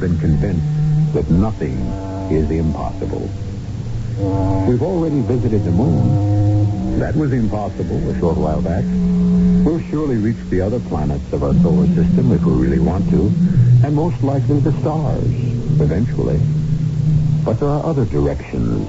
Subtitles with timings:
[0.00, 1.76] Been convinced that nothing
[2.32, 3.28] is impossible?
[4.66, 6.98] We've already visited the moon.
[6.98, 8.84] That was impossible a short while back.
[9.64, 13.26] We'll surely reach the other planets of our solar system if we really want to,
[13.84, 15.24] and most likely the stars,
[15.80, 16.40] eventually.
[17.44, 18.88] But there are other directions,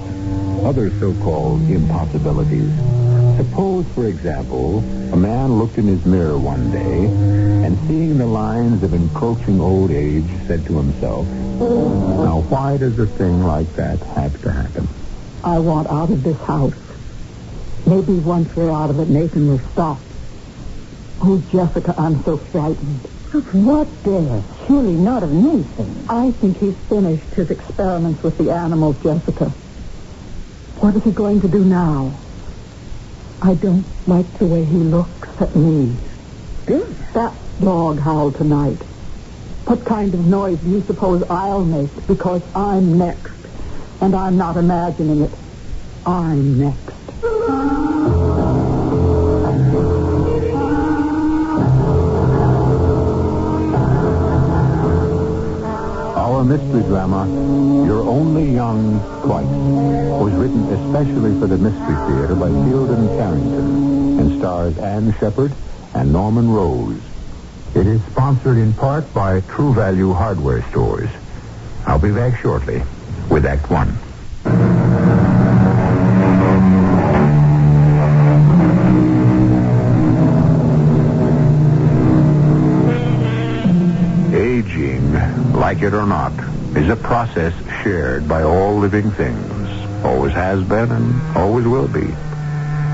[0.64, 2.70] other so-called impossibilities.
[3.36, 4.80] Suppose, for example,
[5.12, 7.04] a man looked in his mirror one day
[7.66, 13.06] and seeing the lines of encroaching old age said to himself, now why does a
[13.06, 14.88] thing like that have to happen?
[15.44, 16.74] I want out of this house.
[17.86, 19.98] Maybe once we're out of it, Nathan will stop.
[21.20, 23.04] Oh, Jessica, I'm so frightened.
[23.34, 24.42] Of what, dear?
[24.66, 26.06] Surely not of Nathan.
[26.08, 29.50] I think he's finished his experiments with the animals, Jessica.
[30.80, 32.12] What is he going to do now?
[33.44, 35.98] I don't like the way he looks at me.
[36.66, 36.86] Dear?
[37.14, 38.80] That dog howled tonight.
[39.66, 43.30] What kind of noise do you suppose I'll make because I'm next?
[44.00, 45.32] And I'm not imagining it.
[46.06, 47.01] I'm next.
[56.92, 57.24] Drama,
[57.86, 64.38] You're Only Young Twice, was written especially for the Mystery Theater by Fielden Farrington and
[64.38, 65.54] stars Anne Shepard
[65.94, 67.00] and Norman Rose.
[67.74, 71.08] It is sponsored in part by True Value Hardware Stores.
[71.86, 72.82] I'll be back shortly
[73.30, 73.96] with Act One.
[84.34, 86.34] Aging, like it or not,
[86.76, 87.52] is a process
[87.82, 89.68] shared by all living things.
[90.04, 92.14] Always has been and always will be.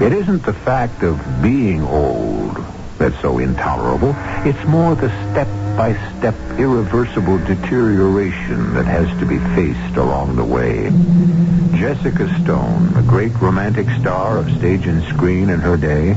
[0.05, 2.57] It isn't the fact of being old
[2.99, 4.15] that's so intolerable.
[4.45, 10.91] It's more the step-by-step irreversible deterioration that has to be faced along the way.
[11.79, 16.15] Jessica Stone, a great romantic star of stage and screen in her day,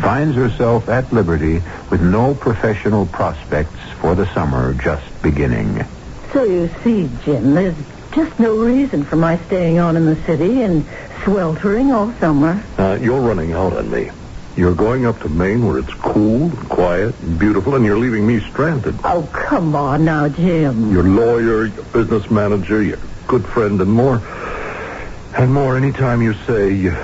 [0.00, 1.60] finds herself at liberty
[1.90, 5.84] with no professional prospects for the summer just beginning.
[6.32, 7.76] So you see, Jim, there's
[8.12, 10.86] just no reason for my staying on in the city and
[11.24, 12.64] sweltering all summer.
[12.78, 14.10] Uh, you're running out on me.
[14.56, 18.26] You're going up to Maine where it's cool and quiet and beautiful, and you're leaving
[18.26, 18.98] me stranded.
[19.04, 20.92] Oh, come on now, Jim.
[20.92, 22.98] Your lawyer, your business manager, your
[23.28, 24.22] good friend, and more.
[25.36, 26.96] And more anytime you say you-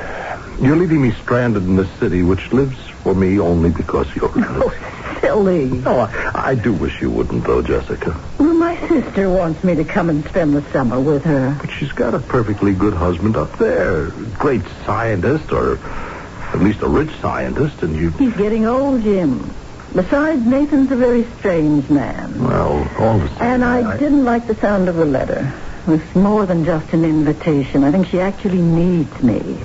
[0.61, 4.31] you're leaving me stranded in this city, which lives for me only because you're.
[4.37, 4.73] Oh,
[5.21, 5.66] silly.
[5.66, 8.19] No, I, I do wish you wouldn't, though, Jessica.
[8.38, 11.56] Well, my sister wants me to come and spend the summer with her.
[11.60, 14.10] But she's got a perfectly good husband up there.
[14.38, 18.10] Great scientist, or at least a rich scientist, and you...
[18.10, 19.50] He's getting old, Jim.
[19.94, 22.43] Besides, Nathan's a very strange man.
[22.43, 23.43] Well, all the same...
[23.43, 25.53] And I didn't like the sound of the letter.
[25.87, 27.84] It was more than just an invitation.
[27.84, 29.59] I think she actually needs me.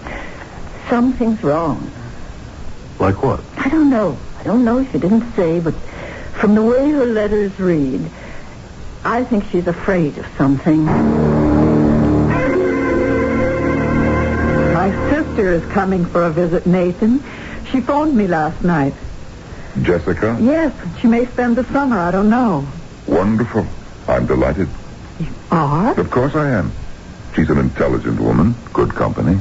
[0.89, 1.91] Something's wrong.
[2.99, 3.41] Like what?
[3.57, 4.17] I don't know.
[4.41, 5.75] I don't know if you didn't say, but
[6.39, 8.09] from the way her letters read,
[9.03, 10.83] I think she's afraid of something.
[14.73, 17.23] My sister is coming for a visit, Nathan.
[17.71, 18.95] She phoned me last night.
[19.83, 20.39] Jessica?
[20.41, 21.99] Yes, she may spend the summer.
[21.99, 22.67] I don't know.
[23.05, 23.67] Wonderful.
[24.07, 24.69] I'm delighted.
[25.19, 25.99] You are?
[25.99, 26.71] Of course I am.
[27.35, 29.39] She's an intelligent woman, good company.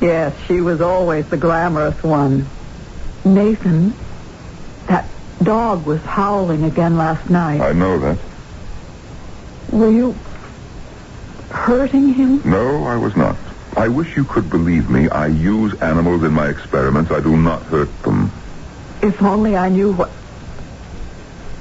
[0.00, 2.48] Yes, she was always the glamorous one.
[3.26, 3.92] Nathan,
[4.88, 5.08] that
[5.42, 7.60] dog was howling again last night.
[7.60, 8.18] I know that.
[9.70, 10.14] Were you
[11.50, 12.42] hurting him?
[12.44, 13.36] No, I was not.
[13.76, 15.08] I wish you could believe me.
[15.08, 17.10] I use animals in my experiments.
[17.10, 18.32] I do not hurt them.
[19.02, 20.17] If only I knew what.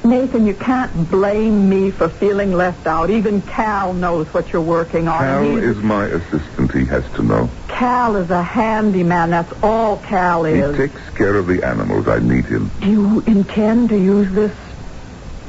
[0.04, 3.10] Nathan, you can't blame me for feeling left out.
[3.10, 5.20] Even Cal knows what you're working on.
[5.20, 6.72] Cal He's- is my assistant.
[6.72, 7.50] He has to know.
[7.68, 9.32] Cal is a handyman.
[9.32, 10.76] That's all Cal is.
[10.76, 12.08] He takes care of the animals.
[12.08, 12.72] I need him.
[12.80, 14.54] Do you intend to use this,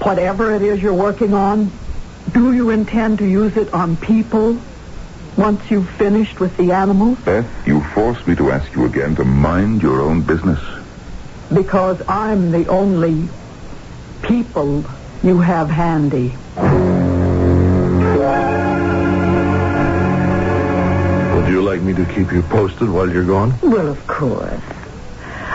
[0.02, 1.70] whatever it is you're working on?
[2.32, 4.58] Do you intend to use it on people
[5.36, 7.18] once you've finished with the animals?
[7.24, 10.60] Beth, you force me to ask you again to mind your own business.
[11.52, 13.30] Because I'm the only
[14.42, 14.84] people
[15.24, 16.32] you have handy.
[21.34, 23.52] Would you like me to keep you posted while you're gone?
[23.62, 24.60] Well, of course.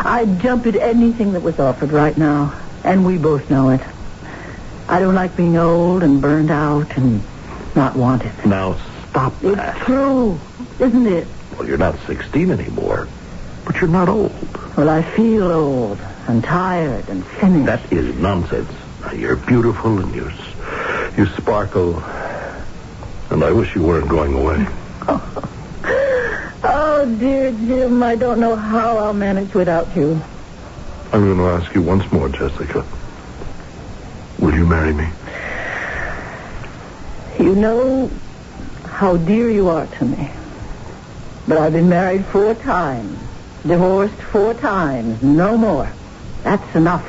[0.05, 2.53] I'd jump at anything that was offered right now,
[2.83, 3.79] and we both know it.
[4.89, 7.21] I don't like being old and burned out and
[7.75, 8.33] not wanted.
[8.45, 8.75] Now
[9.09, 9.77] stop It's that.
[9.85, 10.37] true,
[10.79, 11.25] isn't it?
[11.57, 13.07] Well, you're not 16 anymore,
[13.65, 14.33] but you're not old.
[14.75, 17.65] Well, I feel old and tired and finished.
[17.65, 18.71] That is nonsense.
[19.01, 20.31] Now, You're beautiful and you,
[21.17, 22.01] you sparkle,
[23.29, 24.65] and I wish you weren't going away.
[26.65, 30.21] Oh, dear Jim, I don't know how I'll manage without you.
[31.11, 32.85] I'm going to ask you once more, Jessica.
[34.39, 35.05] Will you marry me?
[37.37, 38.09] You know
[38.85, 40.31] how dear you are to me.
[41.45, 43.19] But I've been married four times,
[43.67, 45.91] divorced four times, no more.
[46.43, 47.05] That's enough.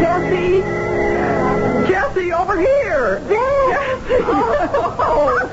[0.00, 0.62] Jesse!
[1.88, 3.20] Jesse, over here!
[3.28, 4.24] Jesse!
[4.28, 5.50] Oh,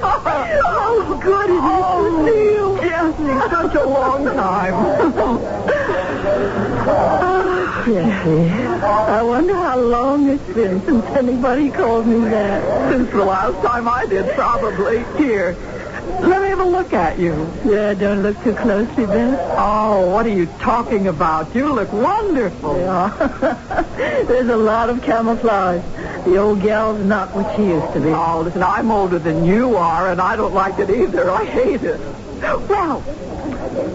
[0.65, 2.65] oh, good it is see you.
[2.65, 4.74] Oh, Jesse, such a long time.
[6.86, 8.51] Oh, Jesse,
[8.83, 12.91] I wonder how long it's been since anybody called me that.
[12.91, 15.03] Since the last time I did, probably.
[15.18, 15.56] Here,
[16.28, 17.52] let me have a look at you.
[17.66, 19.56] Yeah, don't look too closely, Beth.
[19.58, 21.54] Oh, what are you talking about?
[21.54, 22.78] You look wonderful.
[22.78, 23.86] Yeah.
[24.28, 25.84] There's a lot of camouflage.
[26.25, 28.10] The old gal's not what she used to be.
[28.10, 31.30] Oh, listen, I'm older than you are, and I don't like it either.
[31.30, 32.00] I hate it.
[32.42, 33.02] Well,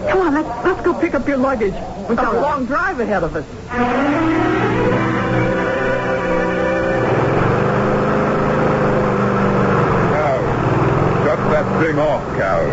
[0.09, 1.73] come on, let's, let's go pick up your luggage.
[2.07, 2.41] We've got a oh.
[2.41, 4.48] long drive ahead of us.
[11.79, 12.65] That off, Cal.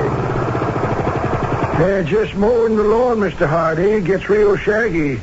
[1.79, 3.47] They're just mowing the lawn, Mr.
[3.47, 3.83] Hardy.
[3.83, 5.21] It gets real shaggy.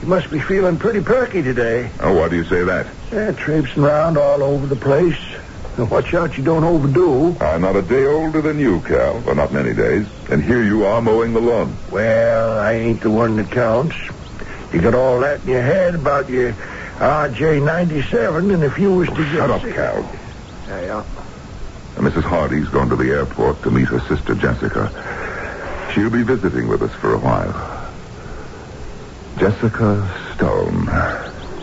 [0.00, 1.90] You must be feeling pretty perky today.
[2.00, 2.86] Oh, why do you say that?
[3.12, 5.18] Yeah, traipsing around all over the place.
[5.76, 7.36] Now, watch out you don't overdo.
[7.40, 9.20] I'm not a day older than you, Cal.
[9.20, 10.06] Well, not many days.
[10.30, 11.76] And here you are mowing the lawn.
[11.90, 13.96] Well, I ain't the one that counts.
[14.72, 16.52] You got all that in your head about your
[16.98, 19.24] RJ-97, and if you was to.
[19.26, 20.08] Shut up, Cal.
[20.68, 21.04] Yeah, uh, yeah.
[21.96, 22.22] Now, Mrs.
[22.22, 24.90] Hardy's gone to the airport to meet her sister, Jessica.
[25.94, 27.74] She'll be visiting with us for a while.
[29.38, 30.86] Jessica Stone.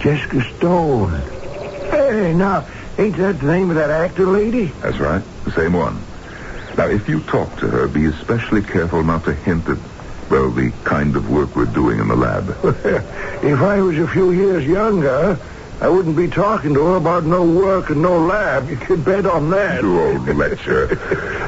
[0.02, 1.12] Jessica Stone.
[1.90, 2.66] Hey, now,
[2.98, 4.66] ain't that the name of that actor lady?
[4.82, 5.22] That's right.
[5.46, 6.02] The same one.
[6.78, 9.78] Now, if you talk to her, be especially careful not to hint at,
[10.30, 12.50] well, the kind of work we're doing in the lab.
[12.64, 15.38] if I was a few years younger,
[15.82, 18.70] I wouldn't be talking to her about no work and no lab.
[18.70, 19.82] You could bet on that.
[19.82, 20.88] You old lecture.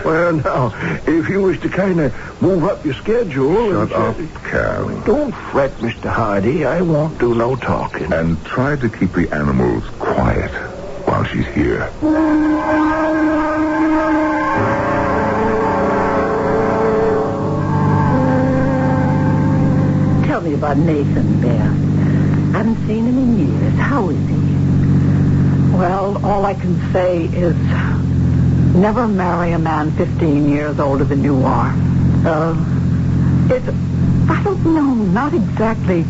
[0.04, 3.88] well, now, if you was to kind of move up your schedule...
[3.88, 4.90] Shut and- up, Cal.
[5.02, 6.10] Don't fret, Mr.
[6.10, 6.66] Hardy.
[6.66, 8.12] I won't do no talking.
[8.12, 10.50] And try to keep the animals quiet
[11.06, 11.92] while she's here.
[20.26, 21.43] Tell me about Nathan, Beth.
[22.54, 23.74] I haven't seen him in years.
[23.80, 25.76] How is he?
[25.76, 27.56] Well, all I can say is
[28.76, 31.74] never marry a man 15 years older than you are.
[32.26, 33.68] Oh, It's,
[34.30, 36.04] I don't know, not exactly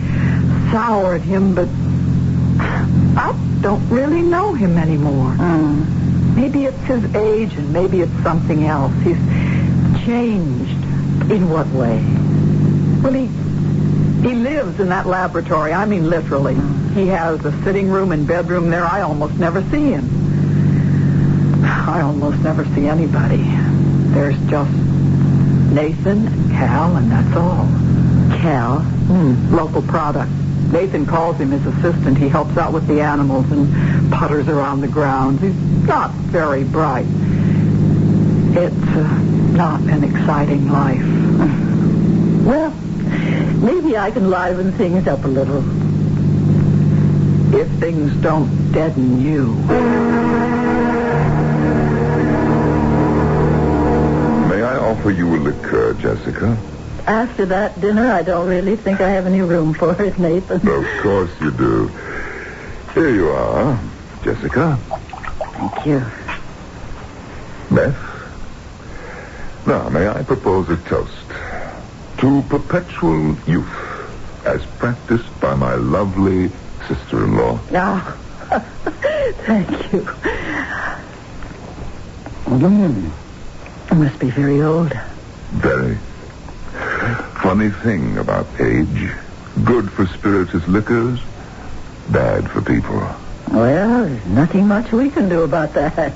[0.71, 1.69] soured him, but
[2.59, 5.31] I don't really know him anymore.
[5.31, 6.35] mm.
[6.35, 8.91] Maybe it's his age and maybe it's something else.
[9.03, 9.17] He's
[10.05, 10.83] changed.
[11.31, 12.03] in what way?
[13.01, 13.29] Well, he,
[14.23, 15.73] he lives in that laboratory.
[15.73, 16.55] I mean, literally.
[16.93, 18.85] He has a sitting room and bedroom there.
[18.85, 21.63] I almost never see him.
[21.65, 23.43] I almost never see anybody.
[24.13, 27.67] There's just Nathan and Cal, and that's all.
[28.39, 28.79] Cal.
[28.79, 30.31] Hmm, local product.
[30.71, 32.17] Nathan calls him his assistant.
[32.17, 35.41] He helps out with the animals and putters around the grounds.
[35.41, 37.05] He's not very bright.
[38.55, 39.17] It's uh,
[39.51, 41.59] not an exciting life.
[42.43, 42.73] Well,
[43.63, 45.63] maybe I can liven things up a little.
[47.55, 49.53] If things don't deaden you.
[54.49, 56.57] May I offer you a liqueur, Jessica?
[57.05, 60.67] After that dinner, I don't really think I have any room for it, Nathan.
[60.67, 61.87] Of course you do.
[62.93, 63.79] Here you are,
[64.23, 64.79] Jessica.
[65.53, 66.05] Thank you.
[67.73, 67.97] Beth.
[69.65, 71.22] Now, may I propose a toast
[72.23, 73.67] to perpetual youth
[74.45, 76.49] as practiced by my lovely
[76.87, 77.59] sister-in-law.
[77.73, 78.17] Ah,
[79.45, 79.99] thank you.
[82.45, 83.11] Mm.
[83.91, 84.97] I must be very old.
[85.51, 85.97] Very.
[87.41, 89.11] Funny thing about age.
[89.65, 91.19] Good for spirituous liquors,
[92.09, 93.05] bad for people.
[93.51, 96.13] Well, there's nothing much we can do about that.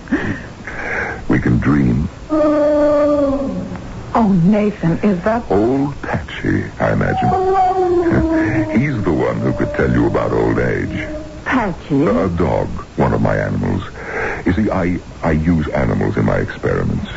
[1.28, 2.08] We can dream.
[2.30, 3.77] Oh,
[4.24, 5.50] Nathan, is that...
[5.52, 7.30] Old Patchy, I imagine.
[8.80, 11.08] He's the one who could tell you about old age.
[11.46, 12.04] Patchy.
[12.04, 13.84] A dog, one of my animals.
[14.46, 17.10] You see, I, I use animals in my experiments.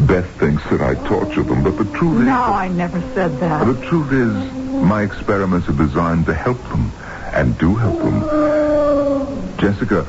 [0.00, 2.26] Beth thinks that I torture them, but the truth is...
[2.26, 3.66] No, I never said that.
[3.66, 6.90] The truth is, my experiments are designed to help them,
[7.32, 9.58] and do help them.
[9.58, 10.06] Jessica,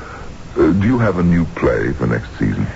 [0.56, 2.68] uh, do you have a new play for next season?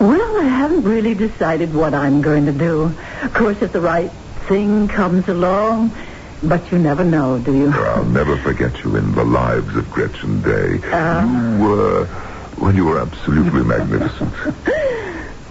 [0.00, 2.96] Well, I haven't really decided what I'm going to do.
[3.22, 4.10] Of course, if the right
[4.48, 5.96] thing comes along,
[6.42, 7.70] but you never know, do you?
[7.72, 10.80] I'll never forget you in the lives of Gretchen Day.
[10.92, 11.22] Ah.
[11.58, 14.34] you were, well, you were absolutely magnificent.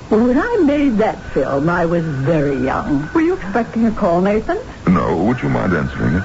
[0.10, 3.10] Well, when I made that film, I was very young.
[3.14, 4.62] Were you expecting a call, Nathan?
[4.88, 6.24] No, would you mind answering it?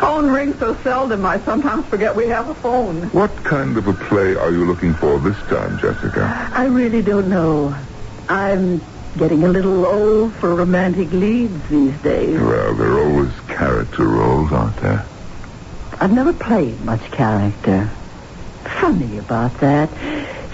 [0.00, 3.02] Phone rings so seldom, I sometimes forget we have a phone.
[3.10, 6.50] What kind of a play are you looking for this time, Jessica?
[6.52, 7.76] I really don't know.
[8.28, 8.80] I'm
[9.18, 12.40] getting a little old for romantic leads these days.
[12.40, 15.04] Well, there are always character roles, aren't there?
[16.00, 17.90] I've never played much character.
[18.80, 19.90] Funny about that.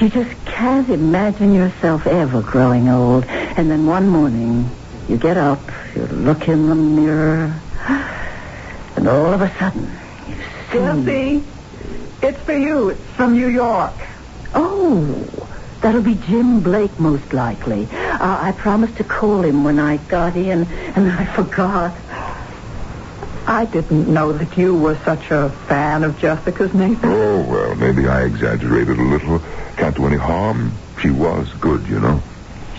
[0.00, 3.24] You just can't imagine yourself ever growing old.
[3.26, 4.68] And then one morning,
[5.08, 5.60] you get up,
[5.94, 7.54] you look in the mirror,
[8.96, 9.90] and all of a sudden,
[10.28, 11.40] you see...
[11.40, 11.44] Jesse,
[12.22, 12.88] it's for you.
[12.90, 13.92] It's from New York.
[14.54, 15.04] Oh,
[15.80, 17.88] that'll be Jim Blake, most likely.
[17.92, 21.94] Uh, I promised to call him when I got in, and I forgot.
[23.48, 27.10] I didn't know that you were such a fan of Jessica's, Nathan.
[27.12, 29.40] Oh, well, maybe I exaggerated a little.
[29.76, 30.72] Can't do any harm.
[31.00, 32.20] She was good, you know.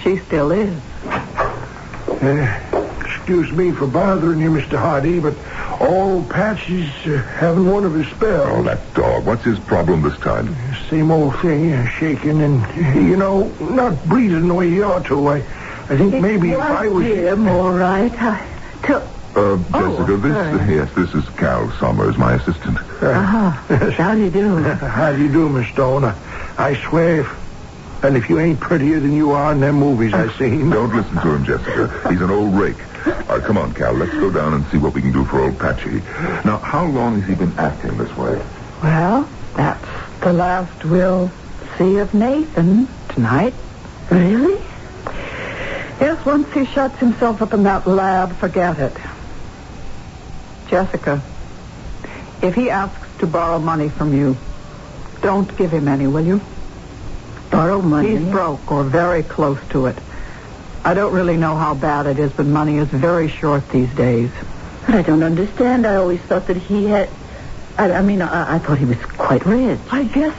[0.03, 0.77] She still is.
[1.05, 2.59] Uh,
[2.99, 4.77] excuse me for bothering you, Mr.
[4.77, 5.35] Hardy, but
[5.79, 8.49] old Patsy's uh, having one of his spells.
[8.51, 9.25] Oh, that dog.
[9.25, 10.55] What's his problem this time?
[10.89, 15.05] Same old thing, uh, shaking and, uh, you know, not breathing the way he ought
[15.07, 15.27] to.
[15.27, 17.05] I, I think maybe if I was...
[17.05, 18.11] him, all right.
[18.21, 18.45] I
[18.83, 19.03] took...
[19.35, 20.75] Uh, Oh, Jessica, this, sorry.
[20.75, 22.79] yes, this is Cal Summers, my assistant.
[22.79, 23.51] Uh-huh.
[23.91, 24.63] How do you do?
[24.63, 26.05] How do you do, Miss Stone?
[26.05, 26.15] I,
[26.57, 30.35] I swear, if, and if you ain't prettier than you are in them movies I've
[30.37, 30.71] seen...
[30.71, 32.09] Don't listen to him, Jessica.
[32.09, 32.77] He's an old rake.
[33.07, 33.93] All right, come on, Cal.
[33.93, 36.01] Let's go down and see what we can do for old Patchy.
[36.45, 38.41] Now, how long has he been acting this way?
[38.83, 39.85] Well, that's
[40.21, 41.31] the last we'll
[41.77, 43.53] see of Nathan tonight.
[44.11, 44.61] Really?
[45.99, 48.95] Yes, once he shuts himself up in that lab, forget it.
[50.67, 51.21] Jessica,
[52.41, 54.37] if he asks to borrow money from you,
[55.21, 56.41] don't give him any, will you?
[57.49, 58.17] Borrow money?
[58.17, 59.97] He's broke or very close to it.
[60.83, 64.29] I don't really know how bad it is, but money is very short these days.
[64.85, 65.85] But I don't understand.
[65.85, 67.09] I always thought that he had...
[67.77, 69.79] I, I mean, I, I thought he was quite rich.
[69.91, 70.35] I guess,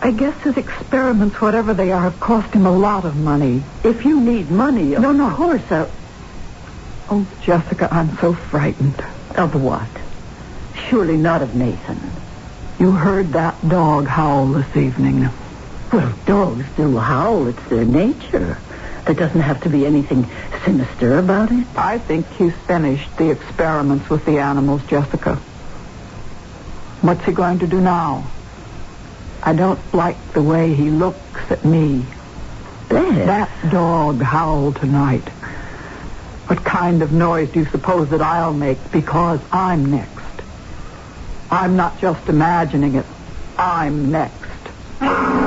[0.00, 3.62] I guess his experiments, whatever they are, have cost him a lot of money.
[3.84, 5.34] If you need money, of No, no.
[5.34, 5.62] course.
[5.70, 5.88] I,
[7.12, 9.02] Oh, Jessica, I'm so frightened.
[9.34, 9.88] of what?
[10.88, 11.98] Surely not of Nathan.
[12.78, 15.28] You heard that dog howl this evening.
[15.92, 17.48] Well, dogs do howl.
[17.48, 18.56] It's their nature.
[19.06, 20.30] There doesn't have to be anything
[20.64, 21.66] sinister about it.
[21.76, 25.36] I think he's finished the experiments with the animals, Jessica.
[27.00, 28.30] What's he going to do now?
[29.42, 32.04] I don't like the way he looks at me.
[32.88, 33.26] Beth.
[33.26, 35.26] That dog howled tonight.
[36.46, 40.24] What kind of noise do you suppose that I'll make because I'm next?
[41.50, 43.06] I'm not just imagining it.
[43.56, 45.39] I'm next.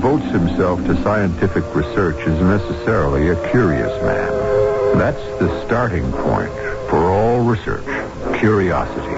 [0.00, 4.96] Devotes himself to scientific research is necessarily a curious man.
[4.96, 6.50] That's the starting point
[6.88, 7.84] for all research,
[8.38, 9.12] curiosity.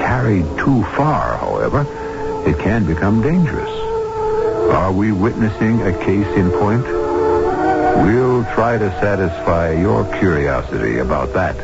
[0.00, 1.82] Carried too far, however,
[2.48, 3.68] it can become dangerous.
[4.72, 6.86] Are we witnessing a case in point?
[8.06, 11.56] We'll try to satisfy your curiosity about that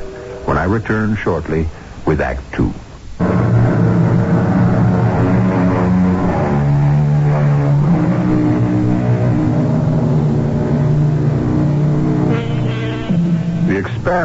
[0.46, 1.68] when I return shortly
[2.04, 2.74] with Act Two.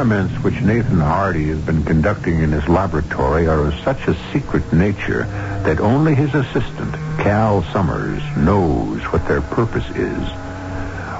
[0.05, 4.71] Experiments which Nathan Hardy has been conducting in his laboratory are of such a secret
[4.71, 5.23] nature
[5.63, 10.29] that only his assistant, Cal Summers, knows what their purpose is.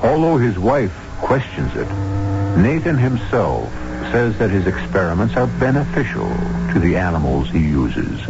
[0.03, 1.87] Although his wife questions it,
[2.61, 3.71] Nathan himself
[4.11, 6.29] says that his experiments are beneficial
[6.71, 8.21] to the animals he uses.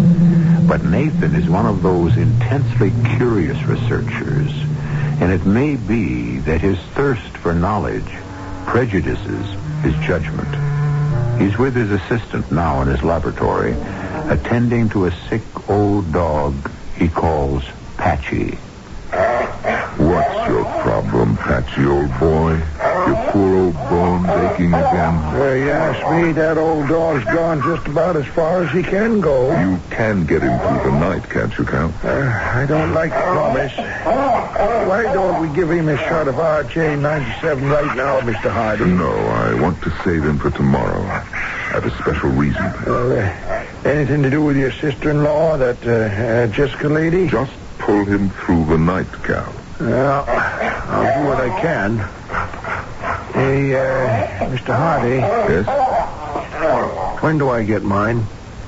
[0.65, 4.51] But Nathan is one of those intensely curious researchers,
[5.19, 8.09] and it may be that his thirst for knowledge
[8.65, 10.49] prejudices his judgment.
[11.39, 13.73] He's with his assistant now in his laboratory,
[14.29, 17.63] attending to a sick old dog he calls
[17.97, 18.57] Patchy.
[19.97, 22.84] What's your problem, Patchy, old boy?
[23.05, 25.15] Your poor old bones aching again?
[25.15, 29.21] Uh, you ask me, that old dog's gone just about as far as he can
[29.21, 29.51] go.
[29.59, 31.93] You can get him through the night, can't you, Count?
[32.03, 33.73] Uh, I don't like to promise.
[33.75, 38.51] Why don't we give him a shot of RJ-97 right now, Mr.
[38.51, 38.85] Hardy?
[38.85, 41.01] No, I want to save him for tomorrow.
[41.01, 41.19] I
[41.73, 42.63] have a special reason.
[42.87, 47.27] Well, uh, anything to do with your sister-in-law, that uh, uh, Jessica lady?
[47.27, 49.53] Just pull him through the night, Cal.
[49.79, 51.97] Well, I'll do what I can.
[53.45, 54.73] Hey, uh, Mr.
[54.75, 55.17] Hardy,
[55.53, 57.21] Yes?
[57.21, 58.25] when do I get mine?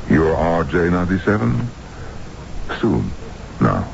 [0.07, 1.67] Your RJ-97?
[2.79, 3.11] Soon.
[3.59, 3.91] Now.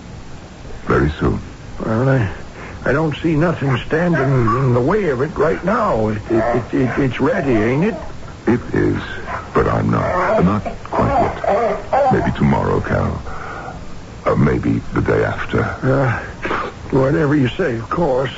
[0.85, 1.39] Very soon.
[1.79, 2.35] Well, I,
[2.83, 4.19] I don't see nothing standing
[4.57, 6.09] in the way of it right now.
[6.09, 7.95] It, it, it, it, it's ready, ain't it?
[8.45, 9.01] It is,
[9.53, 10.43] but I'm not.
[10.43, 12.11] Not quite yet.
[12.11, 13.23] Maybe tomorrow, Cal.
[14.25, 15.63] Uh, maybe the day after.
[15.63, 16.19] Uh,
[16.91, 18.31] whatever you say, of course.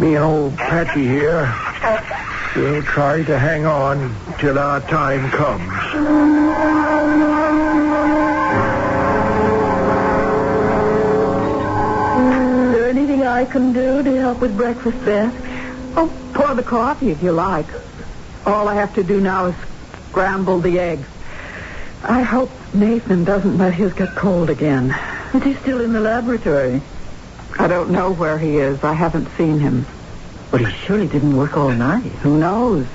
[0.00, 1.52] Me and old Patchy here,
[2.56, 5.70] we'll try to hang on till our time comes.
[12.64, 15.34] Is there anything I can do to help with breakfast, Beth?
[15.94, 17.66] Oh, pour the coffee if you like.
[18.46, 19.54] All I have to do now is
[20.08, 21.06] scramble the eggs.
[22.04, 24.96] I hope Nathan doesn't let his get cold again.
[25.34, 26.80] Is he still in the laboratory?
[27.58, 28.82] I don't know where he is.
[28.82, 29.86] I haven't seen him.
[30.50, 32.12] But he surely didn't work all night.
[32.22, 32.86] Who knows?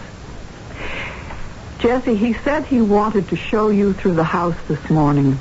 [1.79, 5.39] Jesse, he said he wanted to show you through the house this morning.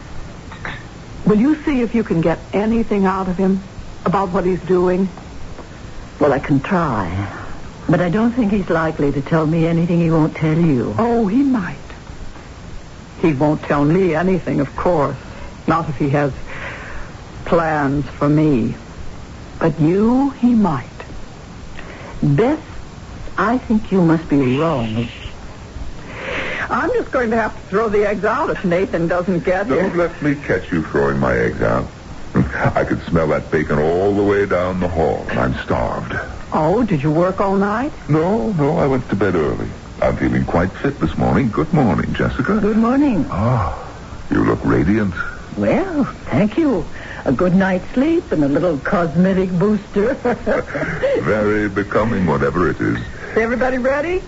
[1.27, 3.63] Will you see if you can get anything out of him
[4.05, 5.09] about what he's doing?
[6.21, 7.33] Well, I can try.
[7.89, 10.95] But I don't think he's likely to tell me anything he won't tell you.
[10.99, 11.77] Oh, he might.
[13.21, 15.17] He won't tell me anything, of course.
[15.67, 16.33] Not if he has
[17.47, 18.75] plans for me.
[19.59, 20.89] But you, he might.
[22.23, 22.63] Beth,
[23.37, 25.09] I think you must be wrong.
[26.71, 29.91] I'm just going to have to throw the eggs out if Nathan doesn't get Don't
[29.93, 29.97] here.
[29.97, 31.91] let me catch you throwing my eggs out.
[32.35, 36.15] I could smell that bacon all the way down the hall, and I'm starved.
[36.53, 37.93] Oh, did you work all night?
[38.09, 39.71] No, no, I went to bed early.
[40.01, 41.51] I'm feeling quite fit this morning.
[41.51, 42.59] Good morning, Jessica.
[42.61, 43.27] Good morning.
[43.31, 45.15] Ah, you look radiant.
[45.57, 46.89] Well, thank you.
[47.27, 50.15] A good night's sleep and a little cosmetic booster.
[51.23, 52.99] Very becoming, whatever it is.
[53.37, 54.23] Everybody ready?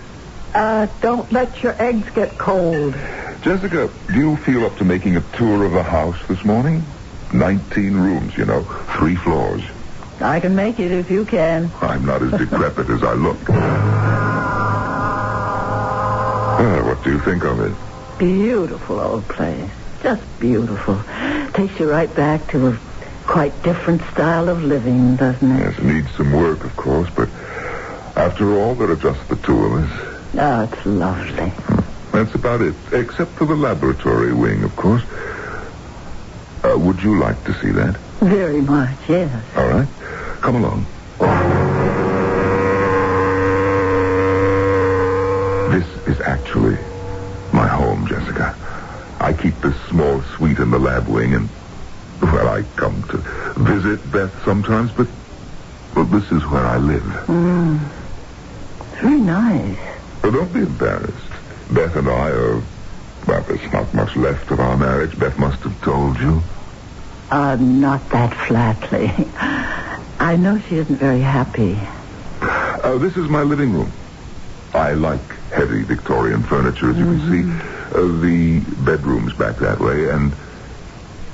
[0.53, 2.95] Uh, don't let your eggs get cold.
[3.43, 6.83] Jessica, do you feel up to making a tour of the house this morning?
[7.31, 8.63] Nineteen rooms, you know,
[8.97, 9.61] three floors.
[10.19, 11.69] I can make it if you can.
[11.81, 13.37] I'm not as decrepit as I look.
[16.59, 17.73] Ah, what do you think of it?
[18.17, 19.69] Beautiful old place.
[20.01, 20.99] Just beautiful.
[21.53, 22.79] Takes you right back to a
[23.27, 25.59] quite different style of living, doesn't it?
[25.59, 27.29] Yes, it needs some work, of course, but
[28.15, 30.17] after all, there are just the two of us.
[30.39, 31.51] Oh, it's lovely.
[32.11, 35.03] That's about it, except for the laboratory wing, of course.
[36.63, 37.95] Uh, would you like to see that?
[38.21, 39.45] Very much, yes.
[39.55, 39.87] All right.
[40.41, 40.85] Come along.
[45.71, 46.77] This is actually
[47.53, 48.55] my home, Jessica.
[49.19, 51.49] I keep this small suite in the lab wing, and,
[52.21, 53.17] well, I come to
[53.61, 55.07] visit Beth sometimes, but,
[55.95, 57.03] well, this is where I live.
[57.03, 57.79] Mm.
[59.01, 59.77] Very nice.
[60.23, 61.31] Well, don't be embarrassed.
[61.71, 62.61] Beth and I are,
[63.27, 65.17] well, there's not much left of our marriage.
[65.19, 66.41] Beth must have told you.
[67.29, 69.11] Uh, not that flatly.
[70.19, 71.77] I know she isn't very happy.
[72.41, 73.91] Uh, this is my living room.
[74.73, 77.43] I like heavy Victorian furniture, as you can see.
[77.97, 80.33] Uh, the bedroom's back that way, and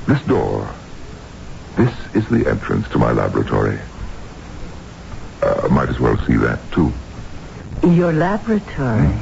[0.08, 0.70] this door,
[1.76, 3.80] this is the entrance to my laboratory.
[5.42, 6.94] Uh, might as well see that, too.
[7.84, 9.14] Your laboratory.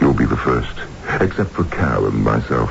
[0.00, 0.78] You'll be the first,
[1.20, 2.70] except for Cal and myself.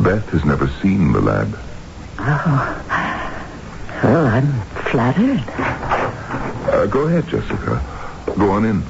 [0.00, 1.58] Beth has never seen the lab.
[2.18, 2.84] Oh.
[4.02, 5.42] Well, I'm flattered.
[6.70, 7.82] Uh, go ahead, Jessica.
[8.38, 8.82] Go on in.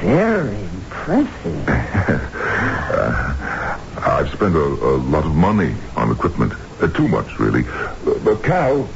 [0.00, 2.30] Very impressive.
[2.90, 6.52] I've spent a, a lot of money on equipment.
[6.80, 7.66] Uh, too much, really.
[7.68, 8.88] Uh, but Cal,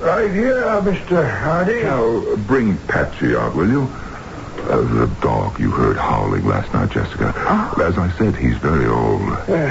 [0.00, 1.40] Right here, Mr.
[1.40, 1.80] Hardy.
[1.80, 3.82] Cal, bring Patsy out, will you?
[3.84, 7.28] Uh, the dog you heard howling last night, Jessica.
[7.82, 9.22] As I said, he's very old.
[9.48, 9.68] Uh,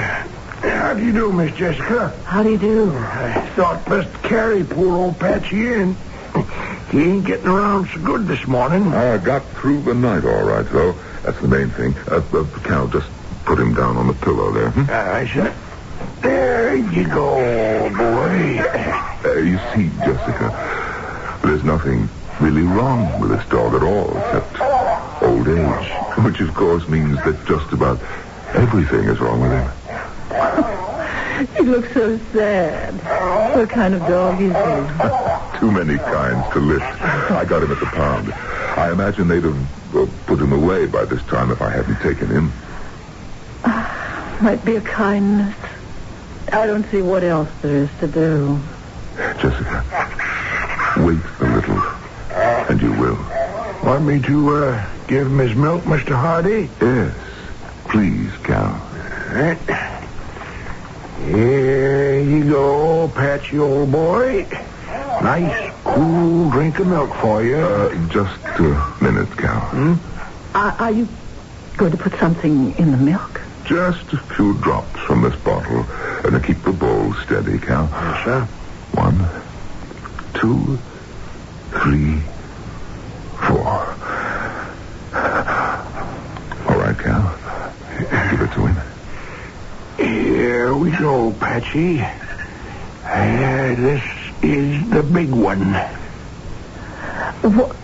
[0.62, 2.20] how do you do, Miss Jessica?
[2.24, 2.96] How do you do?
[2.96, 5.96] I thought best carry poor old Patsy in.
[6.90, 8.94] He ain't getting around so good this morning.
[8.94, 10.92] I got through the night all right, though.
[11.24, 11.96] That's the main thing.
[12.06, 13.10] Uh, uh, Cal, just
[13.46, 14.70] put him down on the pillow there.
[14.70, 14.90] hmm?
[14.90, 15.54] I said,
[16.20, 17.30] there you go,
[17.82, 18.58] old boy.
[19.24, 22.08] Uh, you see, Jessica, there's nothing
[22.40, 24.60] really wrong with this dog at all, except
[25.22, 25.88] old age,
[26.24, 28.00] which of course means that just about
[28.54, 29.70] everything is wrong with him.
[31.56, 32.94] He looks so sad.
[33.56, 35.58] What kind of dog is he?
[35.60, 36.82] Too many kinds to list.
[36.82, 38.32] I got him at the pound.
[38.32, 42.28] I imagine they'd have uh, put him away by this time if I hadn't taken
[42.28, 42.52] him.
[44.40, 45.56] Might be a kindness.
[46.52, 48.60] I don't see what else there is to do.
[49.16, 49.82] Jessica,
[50.98, 51.80] wait a little,
[52.70, 53.18] and you will.
[53.82, 56.14] Want me to uh, give him his milk, Mr.
[56.14, 56.68] Hardy?
[56.80, 57.14] Yes,
[57.88, 58.78] please, Cal.
[59.32, 59.58] Right.
[61.24, 64.46] Here you go, Patsy, old boy.
[65.22, 67.56] Nice, cool drink of milk for you.
[67.56, 69.98] Uh, just a minute, Cal.
[70.54, 71.08] Are, are you
[71.78, 73.35] going to put something in the milk?
[73.66, 75.84] Just a few drops from this bottle,
[76.24, 77.88] and to keep the bowl steady, Cal.
[77.90, 78.48] Yes, sir.
[78.92, 79.26] One,
[80.34, 80.78] two,
[81.80, 82.20] three,
[83.48, 83.96] four.
[86.68, 87.36] All right, Cal.
[88.30, 88.76] Give it to him.
[89.96, 92.00] Here we go, Patsy.
[93.04, 94.04] Uh, this
[94.42, 95.72] is the big one.
[97.42, 97.74] What?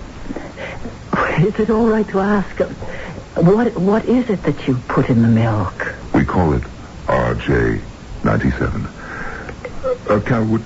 [1.40, 2.56] Is it all right to ask?
[3.36, 5.74] What What is it that you put in the milk?
[6.14, 6.62] We call it
[7.06, 8.92] RJ97.
[10.10, 10.64] Uh, Cal, would,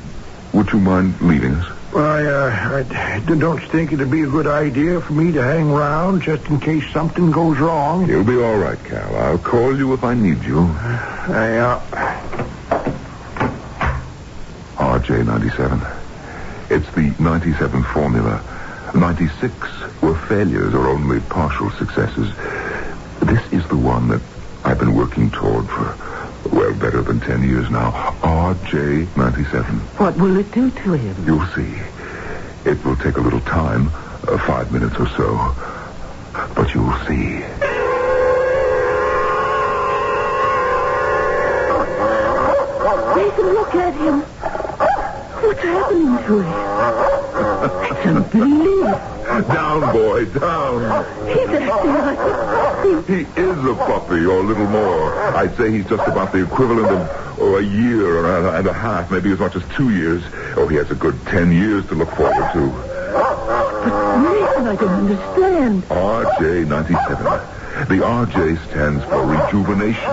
[0.52, 1.64] would you mind leaving us?
[1.94, 5.70] I, uh, I d- don't think it'd be a good idea for me to hang
[5.70, 8.09] around just in case something goes wrong.
[8.09, 9.14] You'll be all right, Cal.
[9.16, 10.59] I'll call you if I need you.
[10.68, 11.81] I, uh,
[14.76, 16.02] RJ97.
[16.70, 18.42] It's the 97 formula.
[18.97, 19.55] 96
[20.03, 22.33] were failures or only partial successes.
[23.21, 24.23] This is the one that
[24.65, 25.97] I've been working toward for,
[26.51, 27.91] well, better than 10 years now.
[28.23, 29.65] RJ97.
[30.01, 31.25] What will it do to him?
[31.27, 31.75] You'll see.
[32.69, 33.89] It will take a little time,
[34.27, 35.55] uh, five minutes or so.
[36.55, 37.45] But you'll see.
[43.17, 44.21] Nathan, look at him.
[45.43, 47.15] What's happening to him?
[47.66, 49.00] It's unbelievable.
[49.26, 50.83] Down, boy, down.
[50.85, 53.02] Oh, he's a puppy.
[53.12, 55.14] He is a puppy, or a little more.
[55.37, 57.09] I'd say he's just about the equivalent of
[57.40, 60.22] oh, a year and a, and a half, maybe as much as two years.
[60.57, 62.70] Oh, he has a good ten years to look forward to.
[63.12, 65.83] But Nathan, I don't understand.
[65.85, 67.88] RJ97.
[67.88, 70.11] The RJ stands for rejuvenation.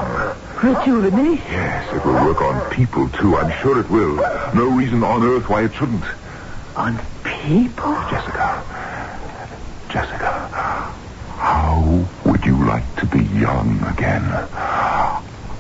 [0.62, 1.52] Rejuvenation.
[1.52, 3.38] Yes, it will work on people, too.
[3.38, 4.16] I'm sure it will.
[4.54, 6.04] No reason on earth why it shouldn't.
[6.76, 6.98] On
[7.44, 7.94] people?
[8.10, 8.64] Jessica.
[9.90, 10.50] Jessica.
[11.38, 14.24] How would you like to be young again?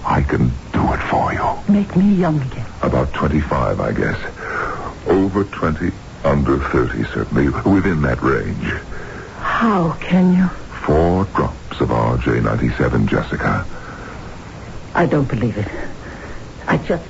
[0.06, 1.74] I can do it for you.
[1.74, 2.66] Make me young again.
[2.82, 4.18] About 25, I guess.
[5.08, 5.92] Over 20,
[6.24, 7.50] under 30, certainly.
[7.50, 8.64] Within that range.
[9.40, 10.50] How can you?
[10.86, 13.68] Four drops of RJ97, Jessica.
[14.96, 15.68] I don't believe it.
[16.68, 17.04] I just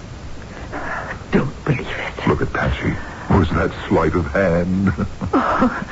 [1.31, 2.27] don't believe it.
[2.27, 3.12] Look at Patsy.
[3.33, 4.91] Was that sleight of hand?
[5.33, 5.89] oh.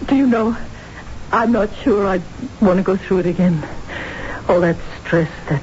[0.06, 0.56] Do you know,
[1.32, 2.20] I'm not sure I
[2.60, 3.66] want to go through it again.
[4.48, 5.62] All that stress, that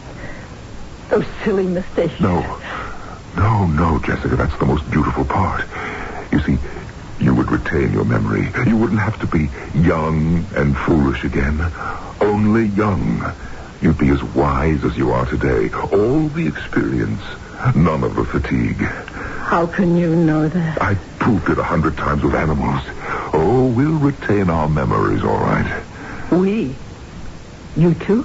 [1.09, 2.19] those silly mistakes.
[2.19, 2.41] No.
[3.35, 4.35] No, no, Jessica.
[4.35, 5.65] That's the most beautiful part.
[6.31, 6.57] You see,
[7.19, 8.47] you would retain your memory.
[8.65, 11.61] You wouldn't have to be young and foolish again.
[12.19, 13.23] Only young.
[13.81, 15.69] You'd be as wise as you are today.
[15.73, 17.21] All the experience,
[17.75, 18.81] none of the fatigue.
[19.51, 20.81] How can you know that?
[20.81, 22.79] I proved it a hundred times with animals.
[23.33, 25.83] Oh, we'll retain our memories, all right.
[26.31, 26.73] We?
[27.75, 28.21] You too?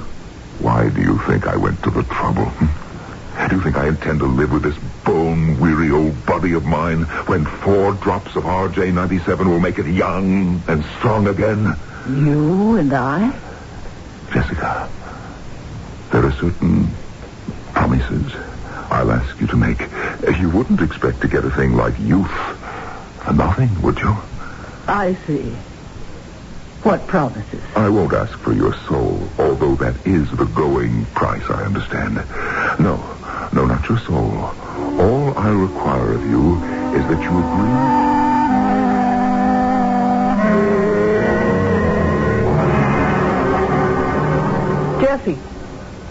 [0.61, 2.45] Why do you think I went to the trouble?
[2.45, 3.49] hmm?
[3.49, 7.45] Do you think I intend to live with this bone-weary old body of mine when
[7.45, 11.75] four drops of RJ-97 will make it young and strong again?
[12.09, 13.37] You and I?
[14.33, 14.89] Jessica,
[16.13, 16.89] there are certain
[17.73, 18.33] promises
[18.91, 19.81] I'll ask you to make.
[20.39, 22.31] You wouldn't expect to get a thing like youth
[23.25, 24.17] for nothing, would you?
[24.87, 25.57] I see.
[26.83, 27.63] What promises?
[27.75, 32.15] I won't ask for your soul, although that is the going price, I understand.
[32.79, 32.97] No,
[33.53, 34.33] no, not your soul.
[35.01, 36.63] All I require of you
[36.95, 38.07] is that you agree.
[45.01, 45.39] Jeffy,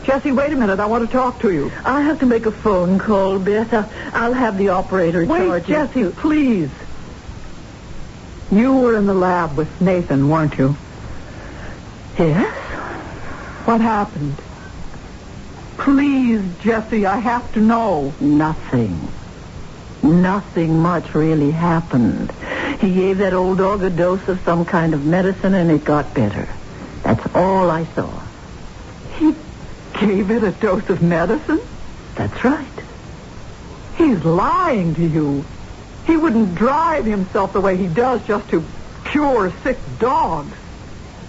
[0.05, 0.79] Jesse, wait a minute.
[0.79, 1.71] I want to talk to you.
[1.83, 3.73] I have to make a phone call, Beth.
[4.13, 5.75] I'll have the operator Wait, charge you.
[5.75, 6.69] Jesse, please.
[8.51, 10.75] You were in the lab with Nathan, weren't you?
[12.19, 12.53] Yes?
[13.65, 14.35] What happened?
[15.77, 18.13] Please, Jesse, I have to know.
[18.19, 19.07] Nothing.
[20.03, 22.31] Nothing much really happened.
[22.79, 26.13] He gave that old dog a dose of some kind of medicine and it got
[26.13, 26.47] better.
[27.01, 28.24] That's all I saw.
[29.99, 31.61] Gave it a dose of medicine?
[32.15, 32.65] That's right.
[33.97, 35.45] He's lying to you.
[36.05, 38.63] He wouldn't drive himself the way he does just to
[39.05, 40.53] cure sick dogs.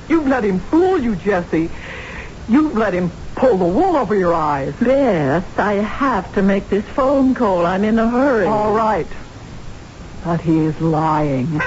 [0.08, 1.70] You've let him fool you, Jesse.
[2.48, 4.74] You've let him pull the wool over your eyes.
[4.80, 7.66] Yes, I have to make this phone call.
[7.66, 8.46] I'm in a hurry.
[8.46, 9.06] All right.
[10.24, 11.60] But he is lying.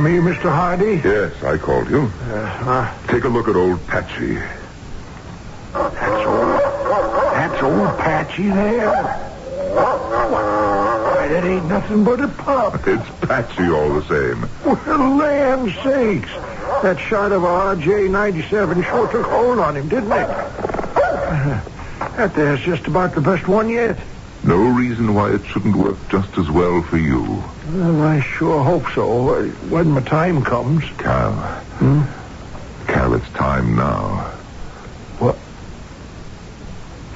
[0.00, 0.50] Me, Mr.
[0.50, 1.00] Hardy?
[1.04, 2.10] Yes, I called you.
[2.24, 4.34] Uh, Take a look at old Patsy.
[5.72, 6.60] that's old.
[7.32, 8.90] That's old Patchy there.
[9.74, 12.86] Why, that ain't nothing but a pup.
[12.86, 14.48] It's Patsy all the same.
[14.64, 16.30] Well, land sakes.
[16.82, 20.28] That shot of RJ-97 sure took hold on him, didn't it?
[22.16, 23.96] That there's just about the best one yet.
[24.42, 27.44] No reason why it shouldn't work just as well for you.
[27.72, 29.44] Well, I sure hope so.
[29.68, 30.84] When my time comes.
[30.98, 31.32] Cal.
[31.32, 32.02] Hmm?
[32.86, 34.32] Cal, it's time now.
[35.18, 35.36] What?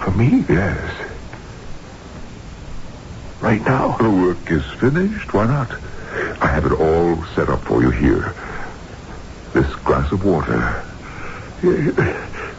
[0.04, 0.44] For me?
[0.48, 1.10] Yes.
[3.40, 3.96] Right now?
[3.96, 5.32] The work is finished.
[5.32, 5.72] Why not?
[6.40, 8.34] I have it all set up for you here.
[9.54, 10.84] This glass of water.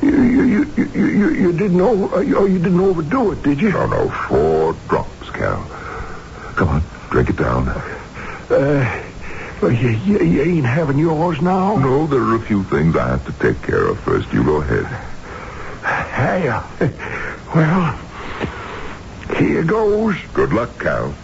[0.01, 3.71] You, you, you, you, you, you didn't over, oh, you didn't overdo it, did you?
[3.71, 5.63] No, no, four drops, Cal.
[6.55, 7.67] Come on, drink it down.
[7.69, 9.03] Uh,
[9.62, 11.75] well, you, you, you ain't having yours now?
[11.77, 14.31] No, there are a few things I have to take care of first.
[14.31, 14.86] You go ahead.
[16.13, 16.63] Hey, uh,
[17.53, 17.99] well,
[19.38, 20.15] here goes.
[20.34, 21.15] Good luck, Cal.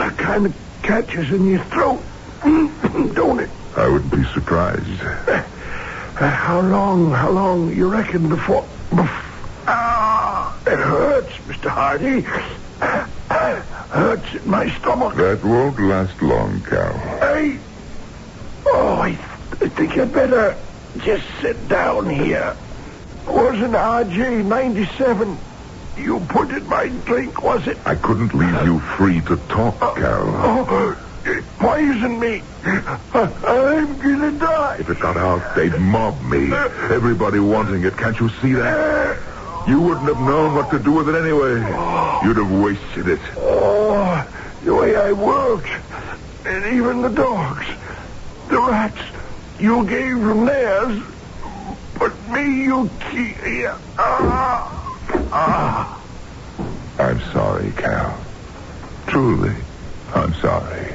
[0.00, 2.02] That kind of catches in your throat,
[3.14, 3.50] don't it?
[3.76, 5.00] I wouldn't be surprised.
[5.00, 5.42] Uh,
[6.16, 8.68] how long, how long you reckon before...
[8.90, 9.26] bef-
[9.66, 11.68] Ah, it hurts, Mr.
[11.70, 12.22] Hardy.
[13.90, 15.14] hurts in my stomach.
[15.16, 16.92] That won't last long, Cal.
[17.20, 17.58] Hey.
[18.66, 19.18] Oh, I,
[19.60, 20.56] I think I'd better
[20.98, 22.56] just sit down here.
[23.26, 25.38] Wasn't RJ-97
[25.96, 27.78] you put in my drink, was it?
[27.84, 30.24] I couldn't leave you free to talk, Cal.
[30.36, 32.42] Oh, it poisoned me.
[32.64, 34.76] I'm gonna die.
[34.80, 36.52] If it got out, they'd mob me.
[36.52, 37.96] Everybody wanting it.
[37.96, 39.18] Can't you see that?
[39.66, 41.54] You wouldn't have known what to do with it anyway.
[42.24, 43.20] You'd have wasted it.
[43.36, 44.26] Oh,
[44.64, 45.68] the way I worked.
[46.44, 47.66] And even the dogs.
[48.48, 49.00] The rats.
[49.58, 51.02] You gave them theirs.
[51.98, 53.36] But me, you keep...
[53.98, 54.98] Ah.
[55.32, 56.02] Ah.
[56.98, 58.18] I'm sorry, Cal.
[59.06, 59.54] Truly,
[60.14, 60.94] I'm sorry.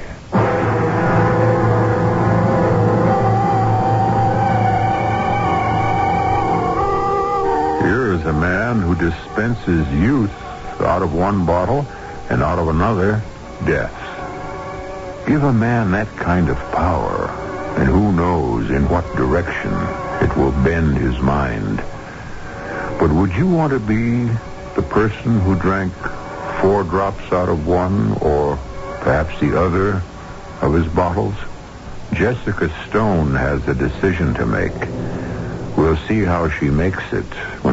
[8.26, 10.34] A man who dispenses youth
[10.82, 11.86] out of one bottle
[12.30, 13.22] and out of another,
[13.66, 13.94] death.
[15.28, 17.28] Give a man that kind of power,
[17.78, 19.74] and who knows in what direction
[20.22, 21.78] it will bend his mind.
[23.00, 24.26] But would you want to be
[24.76, 25.94] the person who drank
[26.62, 28.58] four drops out of one, or
[29.02, 30.02] perhaps the other
[30.62, 31.36] of his bottles?
[32.14, 34.74] Jessica Stone has a decision to make.
[35.78, 37.26] We'll see how she makes it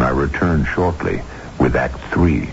[0.03, 1.23] when I return shortly
[1.61, 2.51] with Act Three.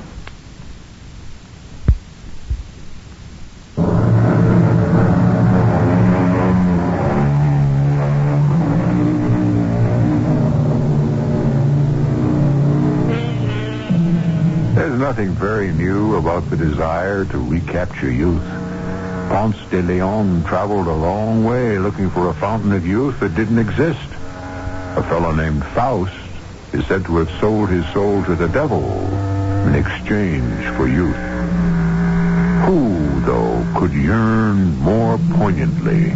[14.75, 18.43] There's nothing very new about the desire to recapture youth.
[19.29, 23.57] Ponce de Leon traveled a long way looking for a fountain of youth that didn't
[23.57, 24.07] exist.
[24.95, 26.28] A fellow named Faust
[26.73, 28.83] is said to have sold his soul to the devil
[29.67, 31.15] in exchange for youth.
[32.65, 36.11] Who, though, could yearn more poignantly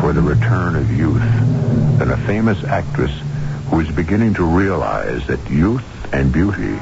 [0.00, 1.22] for the return of youth
[1.98, 3.10] than a famous actress
[3.68, 6.78] who is beginning to realize that youth and beauty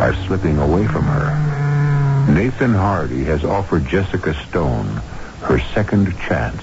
[0.00, 2.32] are slipping away from her?
[2.32, 4.86] Nathan Hardy has offered Jessica Stone
[5.42, 6.62] her second chance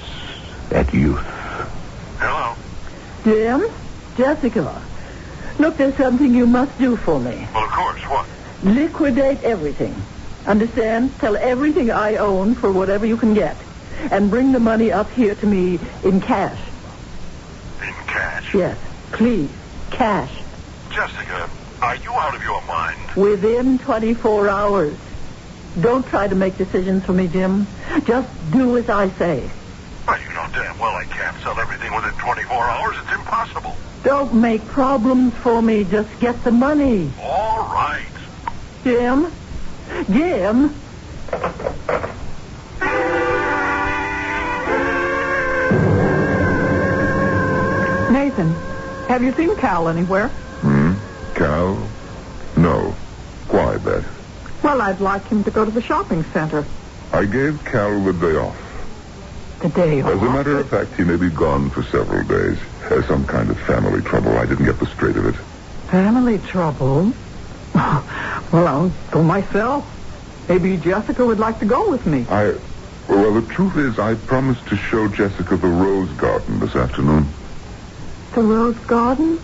[0.71, 1.25] at youth.
[2.19, 2.55] Hello.
[3.23, 3.65] Jim?
[4.17, 4.81] Jessica?
[5.59, 7.47] Look, there's something you must do for me.
[7.53, 8.01] Well, of course.
[8.03, 8.27] What?
[8.63, 9.95] Liquidate everything.
[10.45, 11.13] Understand?
[11.21, 13.55] Sell everything I own for whatever you can get.
[14.11, 16.59] and bring the money up here to me in cash.
[17.81, 18.53] In cash.
[18.53, 18.77] Yes,
[19.13, 19.49] please,
[19.89, 20.31] cash.
[20.91, 21.49] Jessica,
[21.81, 22.99] are you out of your mind?
[23.15, 24.95] Within 24 hours.
[25.81, 27.65] Don't try to make decisions for me, Jim.
[28.05, 29.49] Just do as I say.
[30.07, 32.95] Well, you know damn well I can't sell everything within 24 hours.
[33.01, 33.75] It's impossible.
[34.05, 35.83] Don't make problems for me.
[35.83, 37.09] Just get the money.
[37.19, 38.05] All right.
[38.83, 39.31] Jim?
[40.11, 40.75] Jim?
[48.11, 48.49] Nathan,
[49.07, 50.27] have you seen Cal anywhere?
[50.61, 50.93] Hmm?
[51.33, 51.75] Cal?
[52.55, 52.91] No.
[53.49, 54.05] Why, Beth?
[54.63, 56.65] Well, I'd like him to go to the shopping center.
[57.11, 58.57] I gave Cal the day off.
[59.61, 60.11] The day off?
[60.11, 62.59] As a matter of fact, he may be gone for several days.
[62.89, 64.37] Has some kind of family trouble.
[64.37, 65.35] I didn't get the straight of it.
[65.89, 67.13] Family trouble?
[67.75, 69.85] well, I'll go myself.
[70.47, 72.25] Maybe Jessica would like to go with me.
[72.29, 72.55] I.
[73.09, 77.27] Well, the truth is, I promised to show Jessica the rose garden this afternoon.
[78.33, 79.39] The rose garden?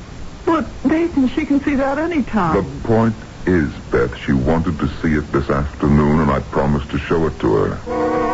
[0.45, 2.55] But, Nathan, she can see that any time.
[2.55, 6.97] The point is, Beth, she wanted to see it this afternoon, and I promised to
[6.97, 8.30] show it to her.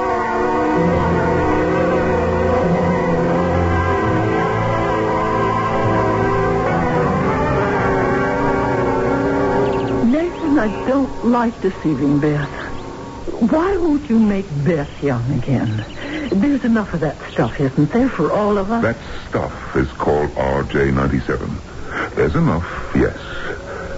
[10.67, 12.49] I don't like deceiving Beth.
[13.39, 15.85] Why won't you make Beth young again?
[16.29, 18.83] There's enough of that stuff, isn't there, for all of us?
[18.83, 18.97] That
[19.29, 22.15] stuff is called RJ97.
[22.17, 23.17] There's enough, yes.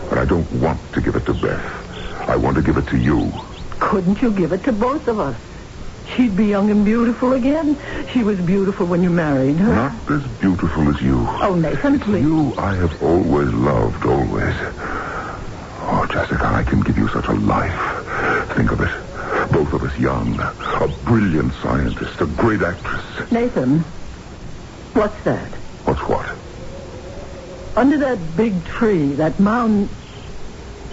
[0.09, 2.29] But I don't want to give it to Beth.
[2.29, 3.31] I want to give it to you.
[3.79, 5.39] Couldn't you give it to both of us?
[6.15, 7.79] She'd be young and beautiful again.
[8.13, 9.73] She was beautiful when you married her.
[9.73, 11.25] Not as beautiful as you.
[11.41, 12.21] Oh, Nathan, please.
[12.21, 14.53] You I have always loved, always.
[16.59, 18.51] I can give you such a life.
[18.57, 18.91] Think of it.
[19.49, 20.37] Both of us young.
[20.37, 23.31] A brilliant scientist, a great actress.
[23.31, 23.79] Nathan,
[24.93, 25.47] what's that?
[25.85, 26.27] What's what?
[27.77, 29.87] Under that big tree, that mound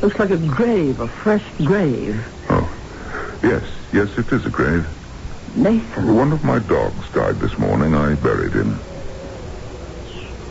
[0.02, 2.24] looks like a grave, a fresh grave.
[2.48, 2.70] Oh,
[3.42, 4.86] yes, yes, it is a grave.
[5.56, 7.92] Nathan, One of my dogs died this morning.
[7.92, 8.78] I buried him.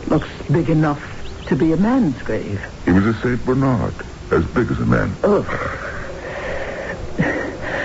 [0.08, 1.00] looks big enough
[1.46, 2.60] to be a man's grave.
[2.84, 3.94] He was a Saint Bernard,
[4.30, 5.14] as big as a man.
[5.22, 5.46] Ugh.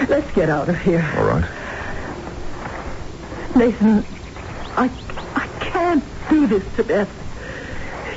[0.10, 1.08] Let's get out of here.
[1.18, 1.46] All right.
[3.56, 4.06] Nathan,
[4.76, 4.90] I,
[5.36, 7.10] I can't do this to Beth.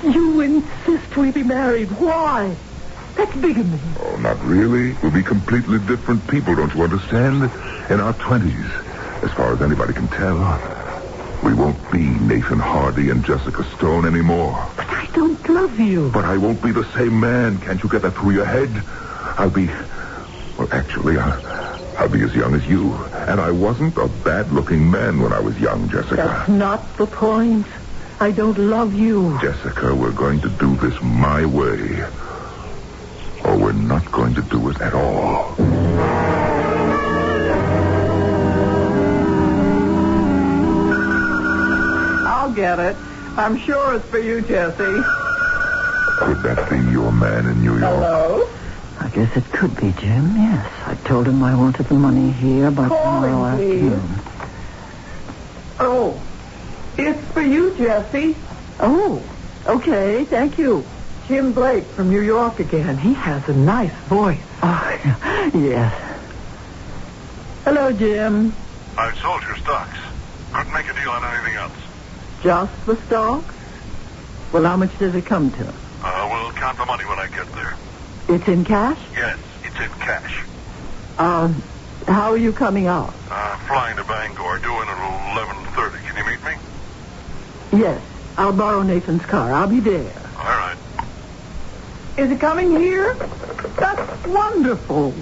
[0.02, 1.90] You insist we be married.
[1.92, 2.54] Why?
[3.14, 3.78] That's bigamy.
[4.00, 4.92] Oh, not really.
[5.02, 7.50] We'll be completely different people, don't you understand?
[7.90, 8.66] In our twenties,
[9.22, 10.38] as far as anybody can tell.
[11.44, 14.66] We won't be Nathan Hardy and Jessica Stone anymore.
[15.14, 16.11] But I don't love you.
[16.11, 17.59] But I won't be the same man.
[17.59, 18.70] Can't you get that through your head?
[19.38, 19.66] I'll be...
[20.59, 21.40] Well, actually, I'll,
[21.98, 22.92] I'll be as young as you.
[22.94, 26.16] And I wasn't a bad-looking man when I was young, Jessica.
[26.16, 27.66] That's not the point.
[28.18, 29.38] I don't love you.
[29.40, 32.03] Jessica, we're going to do this my way.
[33.44, 35.55] Or we're not going to do it at all.
[42.27, 42.96] I'll get it.
[43.37, 44.77] I'm sure it's for you, Jesse.
[46.18, 47.83] Could that be your man in New York?
[47.94, 48.49] Hello?
[49.01, 50.37] I guess it could be, Jim.
[50.37, 50.70] Yes.
[50.87, 53.92] I told him I wanted the money here by Call him, tomorrow please.
[53.92, 54.20] afternoon.
[55.81, 56.23] Oh,
[56.97, 58.37] it's for you, Jesse.
[58.79, 59.20] Oh,
[59.66, 60.25] okay.
[60.25, 60.85] Thank you.
[61.27, 62.97] Jim Blake from New York again.
[62.99, 64.38] He has a nice voice.
[64.62, 65.92] Oh, yes.
[67.64, 68.55] Hello, Jim.
[68.97, 69.99] I've sold your stocks.
[70.53, 71.73] Couldn't make a deal on anything else.
[72.44, 73.54] Just the stocks?
[74.52, 75.66] Well, how much does it come to?
[75.66, 77.74] Uh, we'll count the money when I get there.
[78.28, 78.98] It's in cash?
[79.16, 80.44] Yes, it's in cash.
[81.16, 81.62] Um,
[82.07, 83.14] how are you coming out?
[83.30, 86.07] Uh, flying to Bangor, doing it at 11.30.
[86.07, 87.83] Can you meet me?
[87.83, 88.02] Yes.
[88.37, 89.50] I'll borrow Nathan's car.
[89.54, 90.30] I'll be there.
[90.37, 90.76] All right.
[92.18, 93.14] Is he coming here?
[93.78, 95.14] That's wonderful.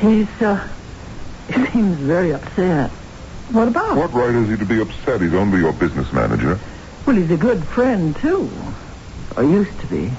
[0.00, 0.66] He's, uh,
[1.48, 2.90] he seems very upset.
[3.50, 3.96] What about?
[3.96, 5.20] What right has he to be upset?
[5.20, 6.60] He's only your business manager.
[7.06, 8.74] Well, he's a good friend, too.
[9.36, 10.10] Or used to be.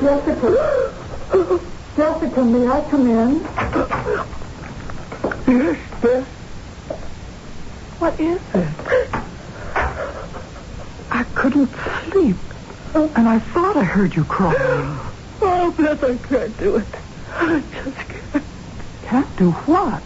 [0.00, 0.48] Jessica.
[1.96, 3.42] Jessica, may I come in?
[5.48, 6.28] Yes, Beth.
[7.98, 8.74] What is it?
[11.10, 11.74] I couldn't
[12.12, 12.45] sleep.
[12.96, 14.98] And I thought I heard you crying.
[15.42, 16.94] Oh, Beth, I can't do it.
[17.30, 18.44] I just can't.
[19.02, 20.02] Can't do what?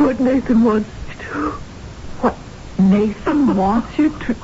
[0.00, 1.50] What Nathan wants me to.
[2.20, 2.38] What
[2.78, 4.34] Nathan wants you to...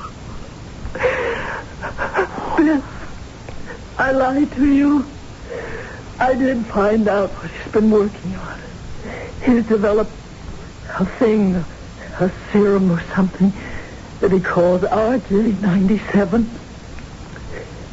[0.93, 2.85] Beth,
[3.97, 5.11] I lied to you.
[6.19, 8.61] I did find out what he's been working on.
[9.43, 10.13] He's developed
[10.99, 13.55] a thing, a serum or something
[14.21, 16.60] that he calls RJ97.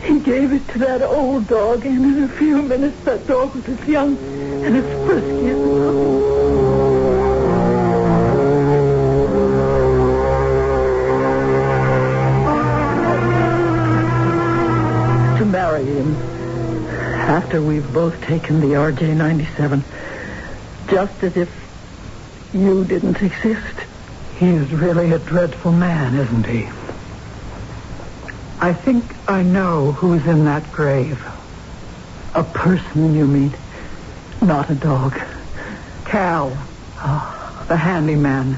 [0.08, 3.68] He gave it to that old dog, and in a few minutes that dog was
[3.68, 4.18] as young
[4.64, 6.28] and as frisky as a puppy.
[15.40, 16.16] To marry him
[17.28, 19.84] after we've both taken the RJ97,
[20.88, 21.50] just as if
[22.54, 23.76] you didn't exist.
[24.40, 26.70] He is really a dreadful man, isn't he?
[28.60, 31.24] I think I know who's in that grave.
[32.34, 33.54] A person, you mean?
[34.42, 35.20] Not a dog.
[36.06, 36.58] Cal,
[36.98, 38.58] oh, the handyman.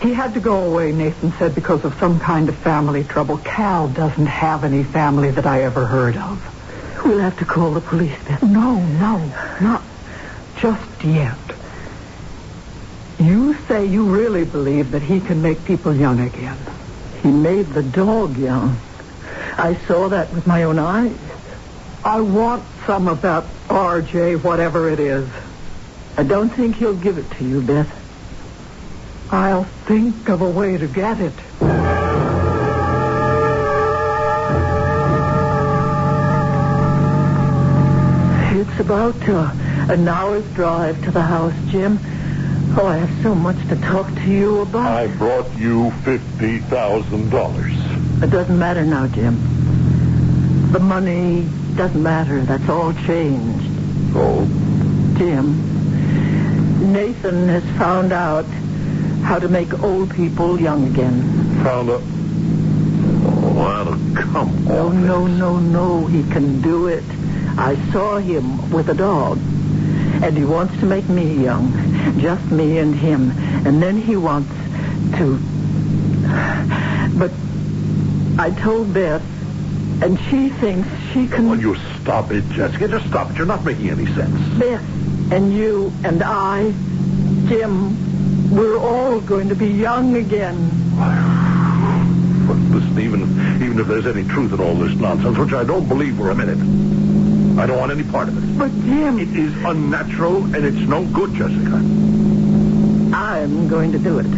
[0.00, 3.38] He had to go away, Nathan said, because of some kind of family trouble.
[3.38, 6.42] Cal doesn't have any family that I ever heard of.
[7.04, 8.52] We'll have to call the police then.
[8.52, 9.18] No, no,
[9.60, 9.82] not
[10.60, 11.38] just yet.
[13.18, 16.58] You say you really believe that he can make people young again.
[17.22, 18.78] He made the dog young.
[19.58, 21.18] I saw that with my own eyes.
[22.04, 25.28] I want some of that RJ, whatever it is.
[26.16, 27.92] I don't think he'll give it to you, Beth.
[29.32, 31.34] I'll think of a way to get it.
[38.60, 39.52] It's about uh,
[39.92, 41.98] an hour's drive to the house, Jim.
[42.76, 44.86] Oh, I have so much to talk to you about.
[44.86, 47.77] I brought you $50,000.
[48.20, 49.36] It doesn't matter now, Jim.
[50.72, 51.46] The money
[51.76, 52.40] doesn't matter.
[52.42, 53.70] That's all changed.
[54.14, 54.44] Oh?
[55.16, 58.44] Jim, Nathan has found out
[59.22, 61.22] how to make old people young again.
[61.62, 62.02] Found out?
[62.02, 63.84] Oh, well,
[64.16, 64.88] come No, on.
[64.88, 66.06] Oh, no, no, no.
[66.06, 67.04] He can do it.
[67.56, 69.38] I saw him with a dog.
[70.22, 71.72] And he wants to make me young.
[72.20, 73.30] Just me and him.
[73.64, 74.50] And then he wants
[75.18, 75.38] to...
[77.18, 77.32] But
[78.38, 79.22] I told Beth,
[80.00, 81.50] and she thinks she can...
[81.50, 82.86] Will you stop it, Jessica?
[82.86, 83.36] Just stop it.
[83.36, 84.58] You're not making any sense.
[84.58, 84.84] Beth
[85.32, 86.72] and you and I,
[87.48, 90.70] Jim, we're all going to be young again.
[92.46, 93.22] But listen, even,
[93.62, 96.34] even if there's any truth in all this nonsense, which I don't believe for a
[96.34, 96.58] minute,
[97.58, 98.58] I don't want any part of it.
[98.58, 101.74] But Jim, It is unnatural, and it's no good, Jessica.
[103.12, 104.37] I'm going to do it.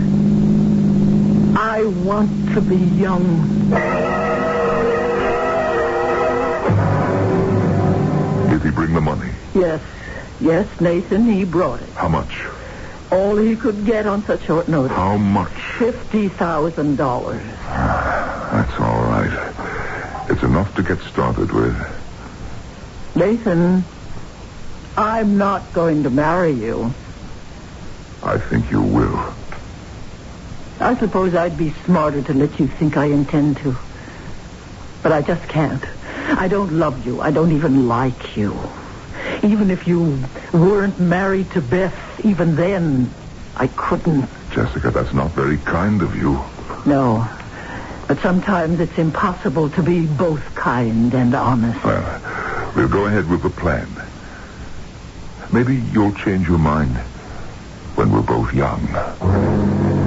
[1.62, 3.68] I want to be young.
[8.48, 9.30] Did he bring the money?
[9.52, 9.82] Yes,
[10.40, 11.90] yes, Nathan, he brought it.
[11.94, 12.32] How much?
[13.12, 14.96] All he could get on such short notice.
[14.96, 15.52] How much?
[15.78, 17.42] Fifty thousand dollars.
[17.60, 20.30] Ah, that's all right.
[20.30, 21.76] It's enough to get started with.
[23.14, 23.84] Nathan,
[24.96, 26.94] I'm not going to marry you.
[28.22, 28.99] I think you will.
[30.80, 33.76] I suppose I'd be smarter to let you think I intend to.
[35.02, 35.84] But I just can't.
[36.38, 37.20] I don't love you.
[37.20, 38.58] I don't even like you.
[39.42, 40.22] Even if you
[40.52, 43.12] weren't married to Beth, even then,
[43.56, 44.28] I couldn't.
[44.52, 46.42] Jessica, that's not very kind of you.
[46.86, 47.28] No.
[48.08, 51.84] But sometimes it's impossible to be both kind and honest.
[51.84, 53.88] Well, we'll go ahead with the plan.
[55.52, 56.96] Maybe you'll change your mind
[57.96, 59.99] when we're both young.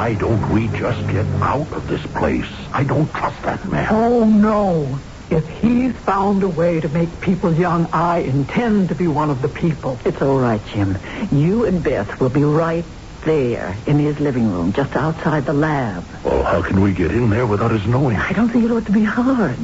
[0.00, 2.46] Why don't we just get out of this place?
[2.72, 3.86] I don't trust that man.
[3.90, 4.98] Oh, no.
[5.28, 9.42] If he's found a way to make people young, I intend to be one of
[9.42, 9.98] the people.
[10.06, 10.96] It's all right, Jim.
[11.30, 12.86] You and Beth will be right
[13.26, 16.02] there in his living room, just outside the lab.
[16.24, 18.16] Well, how can we get in there without his knowing?
[18.16, 19.58] I don't think it ought to be hard.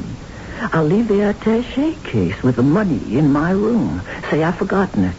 [0.71, 4.03] I'll leave the attache case with the money in my room.
[4.29, 5.15] Say I've forgotten it.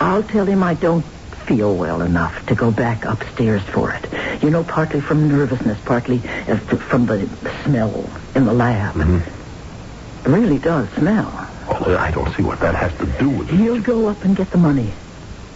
[0.00, 1.04] I'll tell him I don't
[1.46, 4.11] feel well enough to go back upstairs for it.
[4.40, 6.56] You know, partly from nervousness, partly uh,
[6.88, 7.28] from the
[7.64, 8.96] smell in the lab.
[8.96, 11.30] It really does smell.
[11.68, 13.56] Well, I don't see what that has to do with it.
[13.56, 14.92] He'll go up and get the money.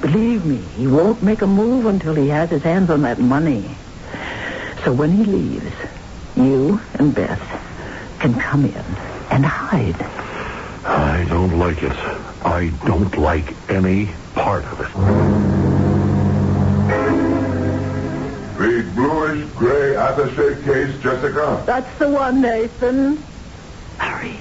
[0.01, 3.71] Believe me, he won't make a move until he has his hands on that money.
[4.85, 5.73] So when he leaves,
[6.37, 7.41] you and Beth
[8.21, 8.85] can come in
[9.31, 10.01] and hide.
[10.85, 11.97] I don't like it.
[12.45, 15.66] I don't like any part of it.
[19.37, 21.63] Big bluish gray attache case, Jessica.
[21.67, 23.23] That's the one, Nathan.
[23.99, 24.37] Hurry.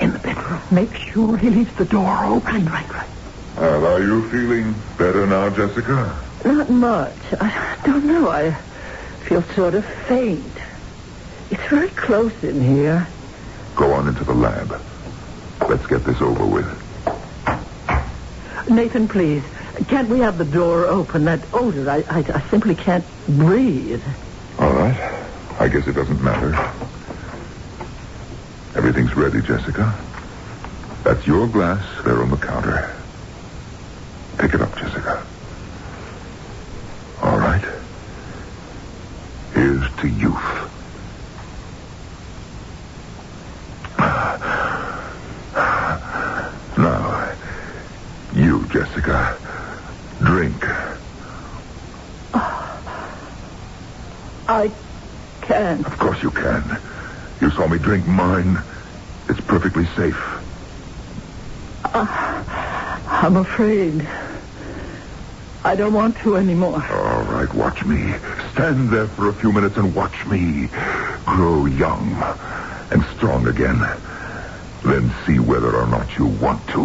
[0.00, 0.60] In the bedroom.
[0.70, 2.66] Make sure he leaves the door open.
[2.66, 3.08] Right, right, right.
[3.56, 6.18] Well, are you feeling better now, Jessica?
[6.44, 7.16] Not much.
[7.40, 8.28] I don't know.
[8.30, 8.52] I
[9.24, 10.44] feel sort of faint.
[11.50, 13.06] It's very close in here.
[13.74, 14.80] Go on into the lab.
[15.68, 16.66] Let's get this over with.
[18.68, 19.42] Nathan, please.
[19.88, 21.24] Can't we have the door open?
[21.24, 24.02] That odor, I, I, I simply can't breathe.
[24.58, 24.96] All right.
[25.58, 26.54] I guess it doesn't matter.
[28.74, 29.94] Everything's ready, Jessica.
[31.02, 32.94] That's your glass there on the counter.
[34.38, 35.26] Pick it up, Jessica.
[37.22, 37.64] All right.
[39.54, 40.70] Here's to youth.
[46.78, 47.36] Now,
[48.34, 49.36] you, Jessica,
[50.22, 50.64] drink.
[54.48, 54.72] I
[56.22, 56.80] you can.
[57.40, 58.56] You saw me drink mine.
[59.28, 60.18] It's perfectly safe.
[61.84, 64.06] Ah, I'm afraid.
[65.62, 66.82] I don't want to anymore.
[66.90, 68.14] All right, watch me.
[68.52, 70.68] Stand there for a few minutes and watch me
[71.26, 72.22] grow young
[72.90, 73.80] and strong again.
[74.84, 76.80] Then see whether or not you want to.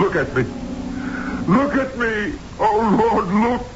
[0.00, 0.42] Look at me.
[1.48, 2.38] Look at me.
[2.58, 3.66] Oh, Lord, look.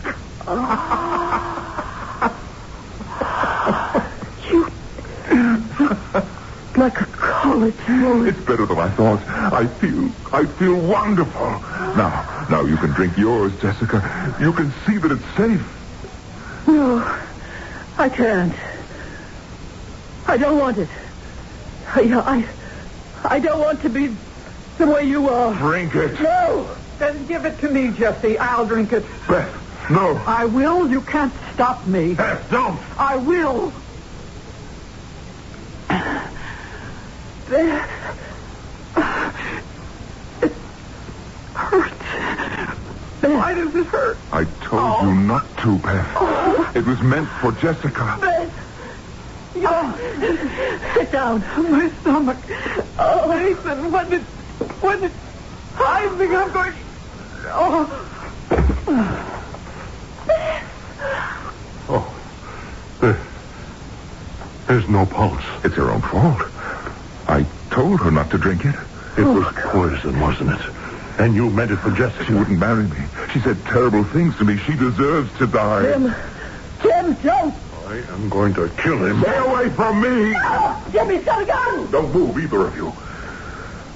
[6.76, 7.06] Like a
[8.26, 9.20] It's better than I thought.
[9.26, 11.50] I feel, I feel wonderful.
[11.96, 14.36] Now, now you can drink yours, Jessica.
[14.40, 16.66] You can see that it's safe.
[16.66, 16.98] No,
[17.98, 18.54] I can't.
[20.26, 20.88] I don't want it.
[21.86, 22.02] I,
[23.24, 24.14] I, I don't want to be
[24.78, 25.54] the way you are.
[25.54, 26.20] Drink it.
[26.20, 26.76] No!
[26.98, 28.38] Then give it to me, Jesse.
[28.38, 29.04] I'll drink it.
[29.26, 30.16] Beth, no.
[30.26, 30.90] I will.
[30.90, 32.14] You can't stop me.
[32.14, 32.78] Beth, don't.
[32.98, 33.72] I will.
[37.48, 37.88] Beth.
[40.42, 40.52] It
[41.60, 42.76] hurts.
[43.22, 44.16] Why does it hurt?
[44.32, 45.14] I told you oh.
[45.14, 46.12] not to, Beth.
[46.16, 46.72] Oh.
[46.74, 48.18] It was meant for Jessica.
[48.20, 48.66] Beth.
[49.56, 51.40] Oh, sit down.
[51.70, 52.38] My stomach.
[52.98, 54.22] Oh, Nathan, what did...
[54.80, 55.12] What did...
[55.76, 56.72] I think I'm going...
[57.46, 58.06] Oh.
[61.88, 62.14] Oh.
[63.00, 63.18] There,
[64.66, 65.42] there's no pulse.
[65.64, 66.42] It's her own fault.
[67.28, 68.74] I told her not to drink it.
[69.18, 70.79] It oh, was poison, wasn't it?
[71.20, 72.24] And you meant it for Jessica.
[72.24, 72.96] She wouldn't marry me.
[73.30, 74.56] She said terrible things to me.
[74.56, 75.82] She deserves to die.
[75.82, 76.14] Jim.
[76.82, 77.54] Jim, don't.
[77.86, 79.20] I am going to kill him.
[79.20, 80.34] Stay away from me!
[80.38, 81.90] Oh, Jimmy's got a gun.
[81.90, 82.90] Don't move, either of you.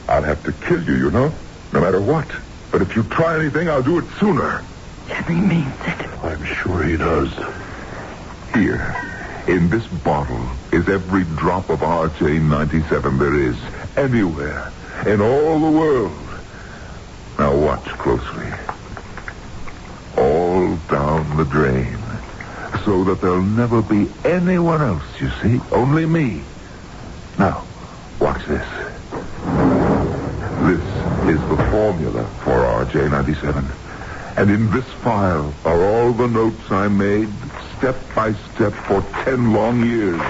[0.06, 1.32] I'll have to kill you, you know,
[1.72, 2.28] no matter what.
[2.70, 4.62] But if you try anything, I'll do it sooner.
[5.08, 6.08] Jimmy means it.
[6.24, 7.32] I'm sure he does.
[8.52, 8.94] Here,
[9.48, 13.56] in this bottle, is every drop of RJ-97 there is,
[13.96, 14.70] anywhere,
[15.06, 16.12] in all the world.
[17.74, 18.52] Watch closely.
[20.16, 21.98] All down the drain.
[22.84, 25.60] So that there'll never be anyone else, you see?
[25.72, 26.42] Only me.
[27.36, 27.64] Now,
[28.20, 28.64] watch this.
[30.62, 30.84] This
[31.34, 33.68] is the formula for RJ-97.
[34.36, 37.28] And in this file are all the notes I made,
[37.78, 40.20] step by step, for ten long years.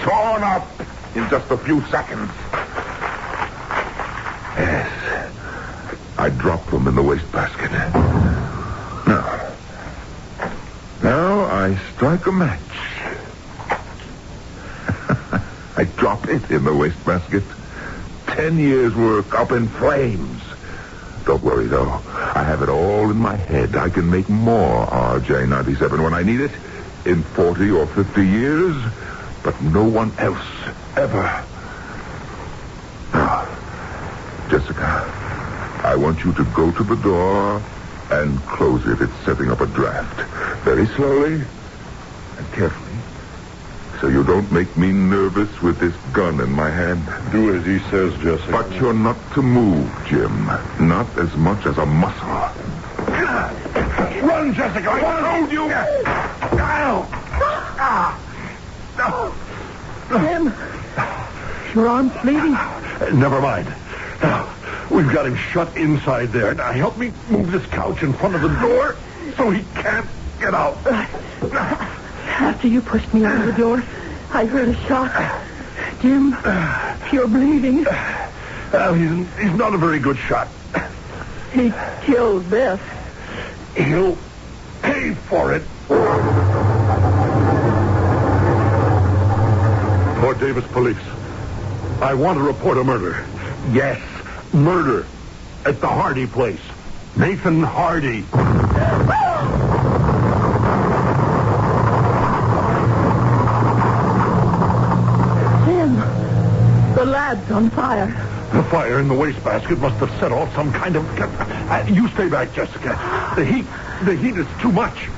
[0.00, 0.66] Torn up
[1.14, 2.30] in just a few seconds.
[4.56, 4.94] Yes.
[6.18, 7.70] I dropped them in the wastebasket.
[7.70, 9.56] Now.
[11.00, 12.60] Now I strike a match.
[15.76, 17.44] I drop it in the wastebasket.
[18.26, 20.42] Ten years' work up in flames.
[21.24, 22.02] Don't worry, though.
[22.34, 23.76] I have it all in my head.
[23.76, 26.52] I can make more RJ-97 when I need it
[27.06, 28.74] in 40 or 50 years,
[29.44, 30.46] but no one else
[30.96, 31.46] ever.
[33.12, 33.46] Now,
[34.50, 35.07] Jessica,
[35.88, 37.62] I want you to go to the door
[38.10, 39.00] and close it.
[39.00, 40.20] It's setting up a draft.
[40.62, 41.40] Very slowly
[42.36, 43.00] and carefully.
[43.98, 47.02] So you don't make me nervous with this gun in my hand.
[47.32, 48.52] Do as he says, Jesse.
[48.52, 50.44] But you're not to move, Jim.
[50.78, 52.28] Not as much as a muscle.
[54.28, 54.90] Run, Jessica!
[54.92, 55.70] I told you!
[60.20, 60.52] Jim,
[61.74, 62.52] your arm's bleeding.
[63.18, 63.72] Never mind.
[64.22, 64.47] Now,
[64.90, 66.54] we've got him shut inside there.
[66.54, 68.96] Now, help me move this couch in front of the door
[69.36, 70.06] so he can't
[70.40, 70.76] get out.
[70.86, 73.82] After you pushed me out of the door,
[74.32, 75.12] I heard a shot.
[76.00, 76.36] Jim,
[77.12, 77.84] you're bleeding.
[78.72, 80.48] Well, he's, he's not a very good shot.
[81.52, 81.72] He
[82.02, 82.80] killed Beth.
[83.76, 84.16] He'll
[84.82, 85.62] pay for it.
[90.20, 90.96] Fort Davis Police.
[92.00, 93.24] I want to report a murder.
[93.72, 94.00] Yes,
[94.52, 95.06] murder
[95.64, 96.60] at the Hardy place.
[97.16, 98.24] Nathan Hardy.
[105.64, 105.96] Tim,
[106.94, 108.06] the lad's on fire.
[108.52, 111.04] The fire in the wastebasket must have set off some kind of...
[111.20, 112.98] Uh, you stay back, Jessica.
[113.36, 113.66] The heat,
[114.04, 115.08] the heat is too much.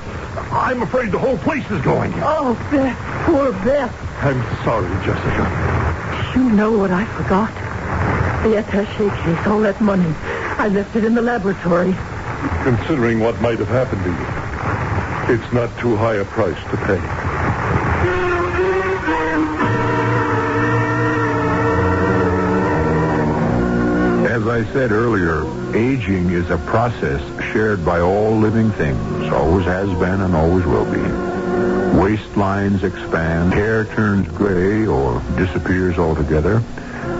[0.51, 2.13] I'm afraid the whole place is going.
[2.15, 3.93] Oh, Beth, poor Beth.
[4.21, 6.33] I'm sorry, Jessica.
[6.35, 7.70] You know what I forgot.
[8.43, 10.15] The attache case, all that money.
[10.57, 11.95] I left it in the laboratory.
[12.63, 16.99] Considering what might have happened to you, it's not too high a price to pay.
[24.27, 27.21] As I said earlier, aging is a process
[27.53, 30.99] shared by all living things, always has been and always will be.
[31.97, 36.63] Waistlines expand, hair turns gray or disappears altogether,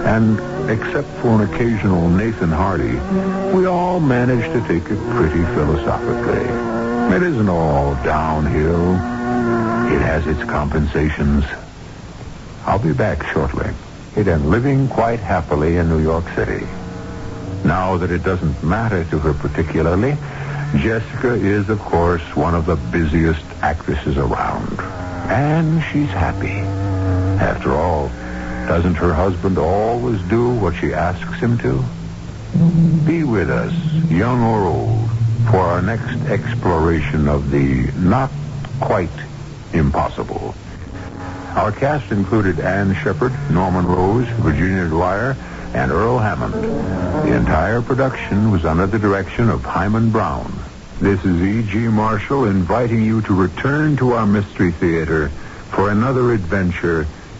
[0.05, 0.39] and
[0.69, 2.95] except for an occasional Nathan Hardy,
[3.55, 7.15] we all manage to take it pretty philosophically.
[7.15, 8.93] It isn't all downhill.
[9.93, 11.43] It has its compensations.
[12.65, 13.69] I'll be back shortly.
[14.15, 16.65] It and living quite happily in New York City.
[17.63, 20.17] Now that it doesn't matter to her particularly,
[20.77, 24.79] Jessica is, of course, one of the busiest actresses around.
[25.29, 26.59] And she's happy.
[27.43, 28.09] After all,
[28.67, 31.83] doesn't her husband always do what she asks him to?
[33.05, 33.73] Be with us,
[34.09, 35.09] young or old,
[35.49, 38.31] for our next exploration of the not
[38.79, 39.09] quite
[39.73, 40.55] impossible.
[41.55, 45.35] Our cast included Anne Shepard, Norman Rose, Virginia Dwyer,
[45.73, 46.53] and Earl Hammond.
[46.53, 50.53] The entire production was under the direction of Himan Brown.
[50.99, 51.77] This is E.G.
[51.87, 55.29] Marshall inviting you to return to our Mystery Theater
[55.71, 57.07] for another adventure